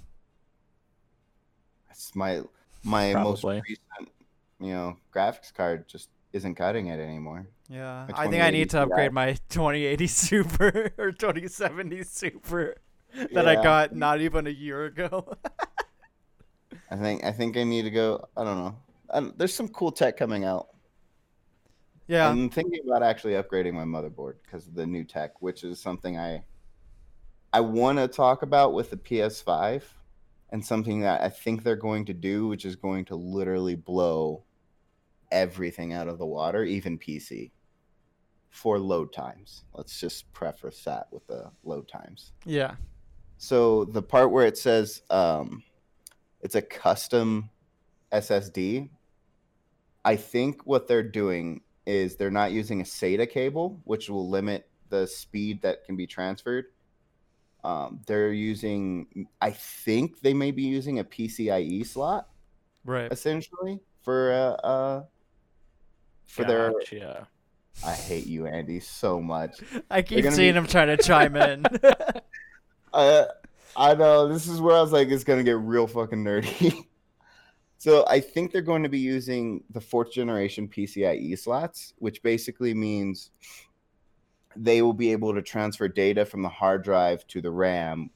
It's 1.89 2.17
my 2.17 2.43
my 2.83 3.15
most 3.23 3.45
recent, 3.45 3.79
you 4.59 4.73
know, 4.73 4.97
graphics 5.15 5.55
card 5.55 5.87
just 5.87 6.09
isn't 6.33 6.57
cutting 6.57 6.89
it 6.89 6.99
anymore. 6.99 7.47
Yeah. 7.69 8.09
I 8.13 8.27
think 8.27 8.43
I 8.43 8.51
need 8.51 8.71
to 8.71 8.83
upgrade 8.83 9.13
my 9.13 9.33
2080 9.51 10.07
Super 10.09 10.93
or 10.99 11.13
2070 11.13 12.03
Super 12.03 12.75
that 13.33 13.47
I 13.47 13.55
got 13.55 13.95
not 13.95 14.21
even 14.21 14.49
a 14.49 14.51
year 14.51 14.85
ago. 14.85 15.37
I 16.91 16.97
think 16.97 17.23
I 17.23 17.31
think 17.31 17.57
I 17.57 17.63
need 17.63 17.83
to 17.83 17.91
go. 17.91 18.29
I 18.37 18.43
don't 18.43 18.59
know. 18.59 18.77
There's 19.37 19.55
some 19.55 19.69
cool 19.69 19.93
tech 19.93 20.17
coming 20.17 20.45
out. 20.45 20.69
yeah. 22.07 22.29
I'm 22.29 22.51
thinking 22.51 22.81
about 22.87 23.03
actually 23.03 23.35
upgrading 23.35 23.75
my 23.75 23.85
motherboard 23.85 24.35
because 24.45 24.67
of 24.67 24.75
the 24.75 24.87
new 24.87 25.05
tech, 25.05 25.41
which 25.43 25.65
is 25.65 25.81
something 25.81 26.19
I 26.19 26.45
I 27.53 27.61
want 27.61 27.99
to 27.99 28.07
talk 28.07 28.43
about 28.43 28.75
with 28.75 28.91
the 28.91 28.97
PS5 28.97 29.83
and 30.53 30.65
something 30.65 31.01
that 31.01 31.21
I 31.21 31.29
think 31.29 31.63
they're 31.63 31.77
going 31.77 32.05
to 32.07 32.15
do, 32.15 32.47
which 32.47 32.65
is 32.65 32.77
going 32.77 33.05
to 33.07 33.17
literally 33.17 33.75
blow 33.75 34.45
everything 35.33 35.93
out 35.93 36.09
of 36.09 36.19
the 36.19 36.27
water, 36.27 36.65
even 36.65 36.99
PC, 36.99 37.51
for 38.51 38.79
load 38.79 39.13
times. 39.13 39.65
Let's 39.75 39.99
just 39.99 40.33
preface 40.33 40.83
that 40.85 41.07
with 41.11 41.27
the 41.27 41.51
load 41.65 41.89
times. 41.89 42.33
yeah. 42.45 42.75
So 43.39 43.87
the 43.87 44.03
part 44.03 44.33
where 44.33 44.45
it 44.45 44.59
says 44.59 45.03
um, 45.09 45.63
it's 46.43 46.57
a 46.57 46.63
custom 46.63 47.49
SSD, 48.13 48.91
I 50.05 50.17
think 50.17 50.67
what 50.67 50.89
they're 50.89 51.03
doing 51.03 51.61
is 51.87 52.17
they're 52.17 52.31
not 52.31 52.53
using 52.53 52.81
a 52.81 52.85
SATA 52.85 53.29
cable, 53.29 53.81
which 53.85 54.09
will 54.09 54.29
limit 54.29 54.69
the 54.89 55.07
speed 55.07 55.63
that 55.63 55.85
can 55.85 55.97
be 55.97 56.07
transferred. 56.07 56.67
Um, 57.63 58.01
they're 58.07 58.33
using, 58.33 59.27
I 59.41 59.51
think 59.51 60.21
they 60.21 60.33
may 60.33 60.51
be 60.51 60.63
using 60.63 60.99
a 60.99 61.05
PCIe 61.05 61.87
slot 61.87 62.29
Right. 62.85 63.13
essentially 63.13 63.81
for 64.03 64.33
uh, 64.33 64.67
uh 64.67 65.03
for 66.27 66.45
their. 66.45 66.73
Gotcha. 66.73 67.29
I 67.85 67.93
hate 67.93 68.27
you, 68.27 68.47
Andy, 68.47 68.81
so 68.81 69.21
much. 69.21 69.61
I 69.91 70.03
keep 70.03 70.25
seeing 70.33 70.55
be- 70.55 70.59
him 70.59 70.67
trying 70.67 70.89
to 70.89 70.97
chime 70.97 71.37
in. 71.37 71.67
Uh, 72.93 73.25
I 73.77 73.95
know 73.95 74.27
this 74.27 74.49
is 74.49 74.61
where 74.61 74.75
I 74.75 74.81
was 74.81 74.91
like, 74.91 75.07
it's 75.11 75.23
gonna 75.23 75.45
get 75.45 75.57
real 75.59 75.87
fucking 75.87 76.25
nerdy. 76.25 76.87
So 77.81 78.05
I 78.07 78.21
think 78.21 78.53
they're 78.53 78.61
going 78.61 78.83
to 78.83 78.91
be 78.91 78.99
using 78.99 79.65
the 79.71 79.81
fourth 79.81 80.13
generation 80.13 80.69
PCIe 80.69 81.39
slots, 81.39 81.95
which 81.97 82.23
basically 82.23 82.75
means 82.75 83.31
they 84.55 84.83
will 84.83 84.93
be 84.93 85.13
able 85.13 85.33
to 85.33 85.41
transfer 85.41 85.89
data 85.89 86.27
from 86.27 86.43
the 86.43 86.49
hard 86.51 86.85
drive 86.85 87.27
to 87.29 87.41
the 87.41 87.51
RAM 87.51 88.11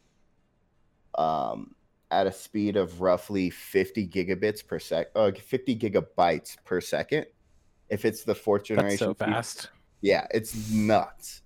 um, 1.17 1.75
at 2.11 2.27
a 2.27 2.33
speed 2.33 2.77
of 2.77 3.01
roughly 3.01 3.49
50 3.49 4.07
gigabits 4.07 4.67
per 4.67 4.79
sec, 4.79 5.07
uh, 5.17 5.31
50 5.33 5.79
gigabytes 5.79 6.63
per 6.67 6.83
second. 6.83 7.25
If 7.89 8.05
it's 8.05 8.23
the 8.23 8.35
fourth 8.35 8.65
That's 8.65 8.69
generation, 8.69 8.99
so 8.99 9.15
P- 9.15 9.25
fast. 9.25 9.71
yeah, 10.03 10.27
it's 10.31 10.71
nuts. 10.71 11.41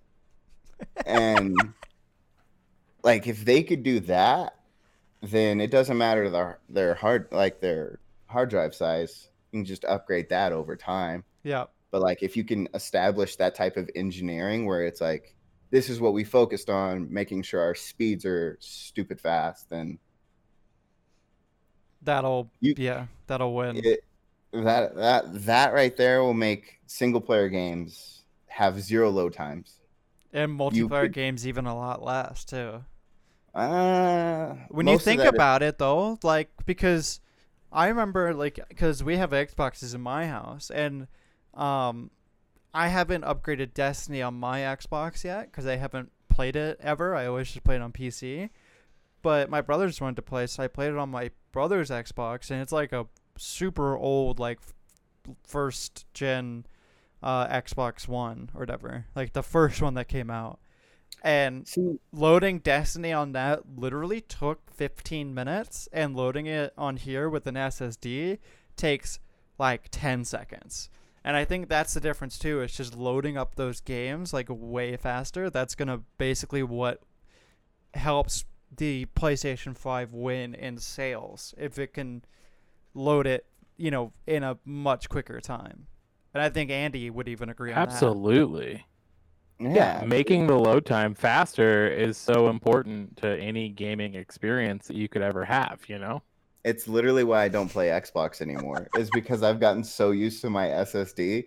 and 1.06 1.54
like 3.04 3.28
if 3.28 3.44
they 3.44 3.62
could 3.62 3.84
do 3.84 4.00
that, 4.00 4.56
then 5.22 5.60
it 5.60 5.70
doesn't 5.70 5.98
matter 5.98 6.28
their 6.28 6.58
their 6.68 6.94
hard 6.94 7.28
like 7.30 7.60
their 7.60 8.00
hard 8.28 8.50
drive 8.50 8.74
size. 8.74 9.28
You 9.52 9.58
can 9.60 9.64
just 9.64 9.84
upgrade 9.84 10.28
that 10.30 10.52
over 10.52 10.76
time. 10.76 11.24
yeah. 11.42 11.64
But 11.90 12.02
like 12.02 12.22
if 12.22 12.36
you 12.36 12.44
can 12.44 12.68
establish 12.74 13.36
that 13.36 13.54
type 13.54 13.78
of 13.78 13.88
engineering 13.96 14.66
where 14.66 14.84
it's 14.86 15.00
like 15.00 15.34
this 15.70 15.88
is 15.88 16.00
what 16.00 16.12
we 16.12 16.22
focused 16.22 16.68
on, 16.68 17.10
making 17.12 17.42
sure 17.42 17.60
our 17.62 17.74
speeds 17.74 18.26
are 18.26 18.58
stupid 18.60 19.18
fast, 19.20 19.70
then 19.70 19.98
That'll 22.02 22.50
You- 22.60 22.74
yeah, 22.76 23.06
that'll 23.26 23.54
win. 23.54 23.76
it, 23.84 24.04
that 24.52 24.94
that 24.96 25.44
that 25.46 25.72
right 25.72 25.96
there 25.96 26.22
will 26.22 26.34
make 26.34 26.78
single 26.86 27.20
player 27.20 27.48
games 27.48 28.22
have 28.46 28.80
zero 28.80 29.10
load 29.10 29.32
times. 29.32 29.80
And 30.32 30.58
multiplayer 30.58 31.02
could- 31.02 31.12
games 31.14 31.46
even 31.46 31.66
a 31.66 31.74
lot 31.74 32.02
less 32.02 32.44
too. 32.44 32.84
Uh, 33.54 34.54
When 34.68 34.86
you 34.86 34.98
think 34.98 35.18
that 35.20 35.28
is- 35.28 35.34
about 35.34 35.62
it 35.62 35.78
though, 35.78 36.18
like 36.22 36.50
because 36.66 37.20
I 37.72 37.88
remember 37.88 38.34
like 38.34 38.58
cuz 38.76 39.02
we 39.04 39.16
have 39.16 39.30
Xboxes 39.30 39.94
in 39.94 40.00
my 40.00 40.26
house 40.26 40.70
and 40.70 41.06
um 41.54 42.10
I 42.74 42.88
haven't 42.88 43.24
upgraded 43.24 43.74
Destiny 43.74 44.22
on 44.22 44.34
my 44.34 44.60
Xbox 44.60 45.24
yet 45.24 45.52
cuz 45.52 45.66
I 45.66 45.76
haven't 45.76 46.12
played 46.28 46.56
it 46.56 46.78
ever. 46.80 47.14
I 47.14 47.26
always 47.26 47.50
just 47.50 47.64
played 47.64 47.80
on 47.80 47.92
PC. 47.92 48.50
But 49.20 49.50
my 49.50 49.60
brothers 49.60 50.00
wanted 50.00 50.16
to 50.16 50.22
play, 50.22 50.46
so 50.46 50.62
I 50.62 50.68
played 50.68 50.90
it 50.90 50.96
on 50.96 51.08
my 51.10 51.30
brother's 51.52 51.90
Xbox 51.90 52.50
and 52.50 52.62
it's 52.62 52.72
like 52.72 52.92
a 52.92 53.06
super 53.36 53.96
old 53.96 54.38
like 54.38 54.58
f- 54.60 55.34
first 55.44 56.06
gen 56.14 56.64
uh 57.22 57.46
Xbox 57.48 58.06
1 58.08 58.50
or 58.54 58.60
whatever. 58.60 59.06
Like 59.14 59.32
the 59.32 59.42
first 59.42 59.82
one 59.82 59.94
that 59.94 60.08
came 60.08 60.30
out. 60.30 60.60
And 61.22 61.66
See, 61.66 61.98
loading 62.12 62.60
Destiny 62.60 63.12
on 63.12 63.32
that 63.32 63.62
literally 63.76 64.20
took 64.20 64.70
15 64.72 65.34
minutes, 65.34 65.88
and 65.92 66.14
loading 66.16 66.46
it 66.46 66.72
on 66.78 66.96
here 66.96 67.28
with 67.28 67.46
an 67.46 67.56
SSD 67.56 68.38
takes 68.76 69.18
like 69.58 69.88
10 69.90 70.24
seconds. 70.24 70.90
And 71.24 71.36
I 71.36 71.44
think 71.44 71.68
that's 71.68 71.94
the 71.94 72.00
difference 72.00 72.38
too. 72.38 72.60
It's 72.60 72.76
just 72.76 72.96
loading 72.96 73.36
up 73.36 73.56
those 73.56 73.80
games 73.80 74.32
like 74.32 74.46
way 74.48 74.96
faster. 74.96 75.50
That's 75.50 75.74
gonna 75.74 76.02
basically 76.16 76.62
what 76.62 77.02
helps 77.94 78.44
the 78.74 79.06
PlayStation 79.16 79.76
5 79.76 80.12
win 80.12 80.54
in 80.54 80.78
sales 80.78 81.54
if 81.58 81.78
it 81.78 81.92
can 81.94 82.22
load 82.94 83.26
it, 83.26 83.46
you 83.76 83.90
know, 83.90 84.12
in 84.26 84.42
a 84.42 84.58
much 84.64 85.08
quicker 85.08 85.40
time. 85.40 85.86
And 86.34 86.42
I 86.42 86.50
think 86.50 86.70
Andy 86.70 87.10
would 87.10 87.28
even 87.28 87.48
agree 87.48 87.72
on 87.72 87.88
that. 87.88 87.94
Absolutely. 87.94 88.86
Yeah, 89.58 90.04
Making 90.06 90.46
the 90.46 90.56
load 90.58 90.86
time 90.86 91.14
faster 91.14 91.88
is 91.88 92.16
so 92.16 92.48
important 92.48 93.16
to 93.18 93.36
any 93.38 93.68
gaming 93.68 94.14
experience 94.14 94.86
that 94.88 94.96
you 94.96 95.08
could 95.08 95.22
ever 95.22 95.44
have, 95.44 95.80
you 95.88 95.98
know? 95.98 96.22
it's 96.64 96.86
literally 96.88 97.24
why 97.24 97.44
I 97.44 97.48
don't 97.48 97.68
play 97.68 97.88
Xbox 97.88 98.40
anymore. 98.40 98.88
is 98.94 99.10
because 99.10 99.42
I've 99.42 99.60
gotten 99.60 99.82
so 99.84 100.10
used 100.10 100.40
to 100.42 100.50
my 100.50 100.66
SSD 100.66 101.46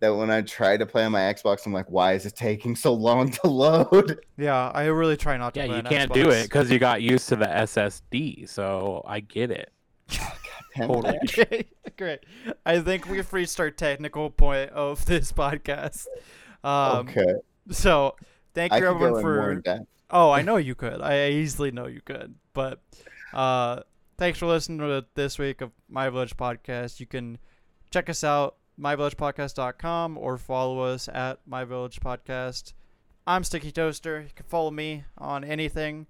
that 0.00 0.10
when 0.10 0.30
I 0.30 0.42
try 0.42 0.76
to 0.76 0.86
play 0.86 1.04
on 1.04 1.12
my 1.12 1.20
Xbox, 1.20 1.66
I'm 1.66 1.72
like, 1.72 1.90
why 1.90 2.14
is 2.14 2.26
it 2.26 2.34
taking 2.34 2.74
so 2.74 2.92
long 2.92 3.30
to 3.30 3.46
load? 3.46 4.18
Yeah, 4.36 4.70
I 4.70 4.84
really 4.86 5.16
try 5.16 5.36
not 5.36 5.54
to 5.54 5.60
Yeah, 5.60 5.66
play 5.66 5.76
you 5.76 5.82
can't 5.82 6.12
do 6.12 6.30
it 6.30 6.44
because 6.44 6.70
you 6.70 6.78
got 6.78 7.02
used 7.02 7.28
to 7.28 7.36
the 7.36 7.46
SSD. 7.46 8.48
So 8.48 9.02
I 9.06 9.20
get 9.20 9.50
it. 9.50 9.72
Totally. 10.76 11.18
it. 11.22 11.30
Okay, 11.38 11.68
great. 11.98 12.20
I 12.64 12.80
think 12.80 13.06
we've 13.06 13.30
reached 13.32 13.60
our 13.60 13.70
technical 13.70 14.30
point 14.30 14.70
of 14.70 15.04
this 15.04 15.32
podcast. 15.32 16.06
Um, 16.64 17.08
okay, 17.08 17.34
So, 17.70 18.16
thank 18.54 18.72
I 18.72 18.76
you 18.76 18.82
could 18.82 18.88
everyone 18.88 19.16
in 19.16 19.22
for. 19.22 19.52
in 19.52 19.60
depth. 19.60 19.86
Oh, 20.10 20.30
I 20.30 20.42
know 20.42 20.56
you 20.56 20.74
could. 20.74 21.00
I 21.00 21.30
easily 21.30 21.70
know 21.70 21.86
you 21.86 22.00
could. 22.04 22.34
But 22.52 22.80
uh, 23.32 23.80
thanks 24.18 24.38
for 24.38 24.46
listening 24.46 24.78
to 24.78 25.06
this 25.14 25.38
week 25.38 25.60
of 25.60 25.70
My 25.88 26.10
Village 26.10 26.36
Podcast. 26.36 27.00
You 27.00 27.06
can 27.06 27.38
check 27.90 28.10
us 28.10 28.22
out 28.22 28.56
myvillagepodcast.com 28.80 30.18
or 30.18 30.38
follow 30.38 30.80
us 30.80 31.08
at 31.08 31.40
My 31.46 31.64
Village 31.64 32.00
Podcast. 32.00 32.72
I'm 33.26 33.44
Sticky 33.44 33.72
Toaster. 33.72 34.20
You 34.20 34.34
can 34.34 34.46
follow 34.46 34.70
me 34.70 35.04
on 35.16 35.44
anything. 35.44 36.06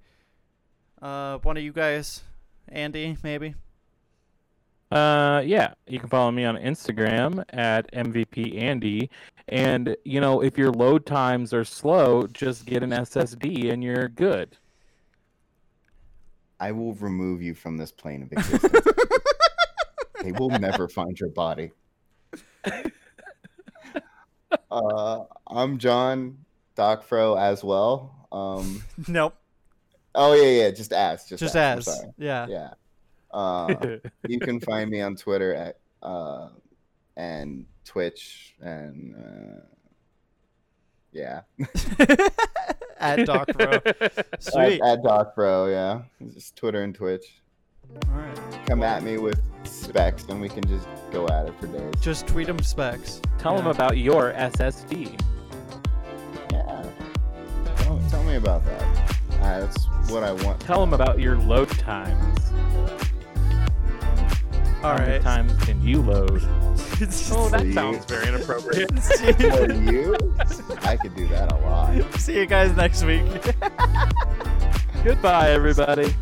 Uh, 1.00 1.38
one 1.38 1.56
of 1.56 1.62
you 1.62 1.72
guys, 1.72 2.22
Andy, 2.68 3.16
maybe. 3.22 3.54
Uh, 4.90 5.42
yeah, 5.44 5.72
you 5.86 5.98
can 5.98 6.08
follow 6.08 6.30
me 6.30 6.44
on 6.44 6.56
Instagram 6.56 7.42
at 7.50 7.90
MVP 7.92 8.60
Andy. 8.60 9.10
And, 9.48 9.96
you 10.04 10.20
know, 10.20 10.42
if 10.42 10.56
your 10.56 10.70
load 10.70 11.06
times 11.06 11.52
are 11.52 11.64
slow, 11.64 12.26
just 12.26 12.64
get 12.66 12.82
an 12.82 12.90
SSD 12.90 13.72
and 13.72 13.82
you're 13.82 14.08
good. 14.08 14.56
I 16.60 16.70
will 16.72 16.94
remove 16.94 17.42
you 17.42 17.54
from 17.54 17.76
this 17.76 17.90
plane 17.90 18.22
of 18.22 18.32
existence. 18.32 18.86
they 20.22 20.32
will 20.32 20.50
never 20.50 20.88
find 20.88 21.18
your 21.18 21.30
body. 21.30 21.72
Uh, 24.70 25.24
I'm 25.46 25.78
John 25.78 26.38
Docfro 26.76 27.38
as 27.38 27.62
well. 27.62 28.26
Um, 28.32 28.82
nope. 29.08 29.34
oh 30.14 30.34
yeah, 30.34 30.62
yeah. 30.64 30.70
Just 30.70 30.92
ask. 30.92 31.28
Just, 31.28 31.40
Just 31.40 31.56
ask. 31.56 31.88
I'm 31.88 31.94
as. 31.94 32.14
Yeah. 32.18 32.46
Yeah. 32.48 32.70
Uh, 33.30 33.96
you 34.28 34.38
can 34.40 34.60
find 34.60 34.90
me 34.90 35.00
on 35.00 35.16
Twitter 35.16 35.54
at 35.54 35.78
uh, 36.02 36.48
and 37.16 37.66
Twitch 37.84 38.54
and 38.60 39.14
uh, 39.16 39.60
yeah, 41.12 41.42
at 42.98 43.26
Doc 43.26 43.48
Bro. 43.52 43.80
at, 43.84 44.26
Sweet. 44.42 44.80
at 44.82 45.02
Docfro. 45.02 45.70
Yeah, 45.70 46.02
just 46.32 46.56
Twitter 46.56 46.82
and 46.82 46.94
Twitch. 46.94 47.40
All 48.08 48.14
right. 48.14 48.38
Come 48.66 48.82
at 48.82 49.02
me 49.02 49.18
with 49.18 49.40
specs, 49.64 50.24
and 50.24 50.40
we 50.40 50.48
can 50.48 50.64
just 50.66 50.86
go 51.10 51.26
at 51.28 51.46
it 51.46 51.54
for 51.60 51.66
days. 51.66 51.92
Just 52.00 52.26
tweet 52.26 52.46
them 52.46 52.60
specs. 52.60 53.20
Tell 53.38 53.56
them 53.56 53.66
about 53.66 53.98
your 53.98 54.32
SSD. 54.32 55.20
Yeah. 56.50 56.90
Tell, 57.76 58.00
tell 58.08 58.24
me 58.24 58.36
about 58.36 58.64
that. 58.64 59.16
Uh, 59.32 59.60
that's 59.60 59.84
what 60.10 60.22
I 60.22 60.32
want. 60.32 60.60
Tell 60.60 60.80
them 60.80 60.94
about 60.94 61.18
your 61.20 61.36
load 61.36 61.68
times. 61.70 62.38
All 64.82 64.98
How 64.98 65.06
many 65.06 65.22
times 65.22 65.64
can 65.64 65.80
you 65.80 66.02
load? 66.02 66.42
Oh, 67.32 67.48
that 67.48 67.62
See? 67.62 67.72
sounds 67.72 68.04
very 68.04 68.28
inappropriate. 68.28 68.88
For 69.02 69.72
you, 69.72 70.14
I 70.82 70.96
could 70.96 71.16
do 71.16 71.26
that 71.28 71.50
a 71.50 71.56
lot. 71.56 72.14
See 72.14 72.36
you 72.36 72.46
guys 72.46 72.76
next 72.76 73.02
week. 73.02 73.24
Goodbye, 75.04 75.50
everybody. 75.50 76.14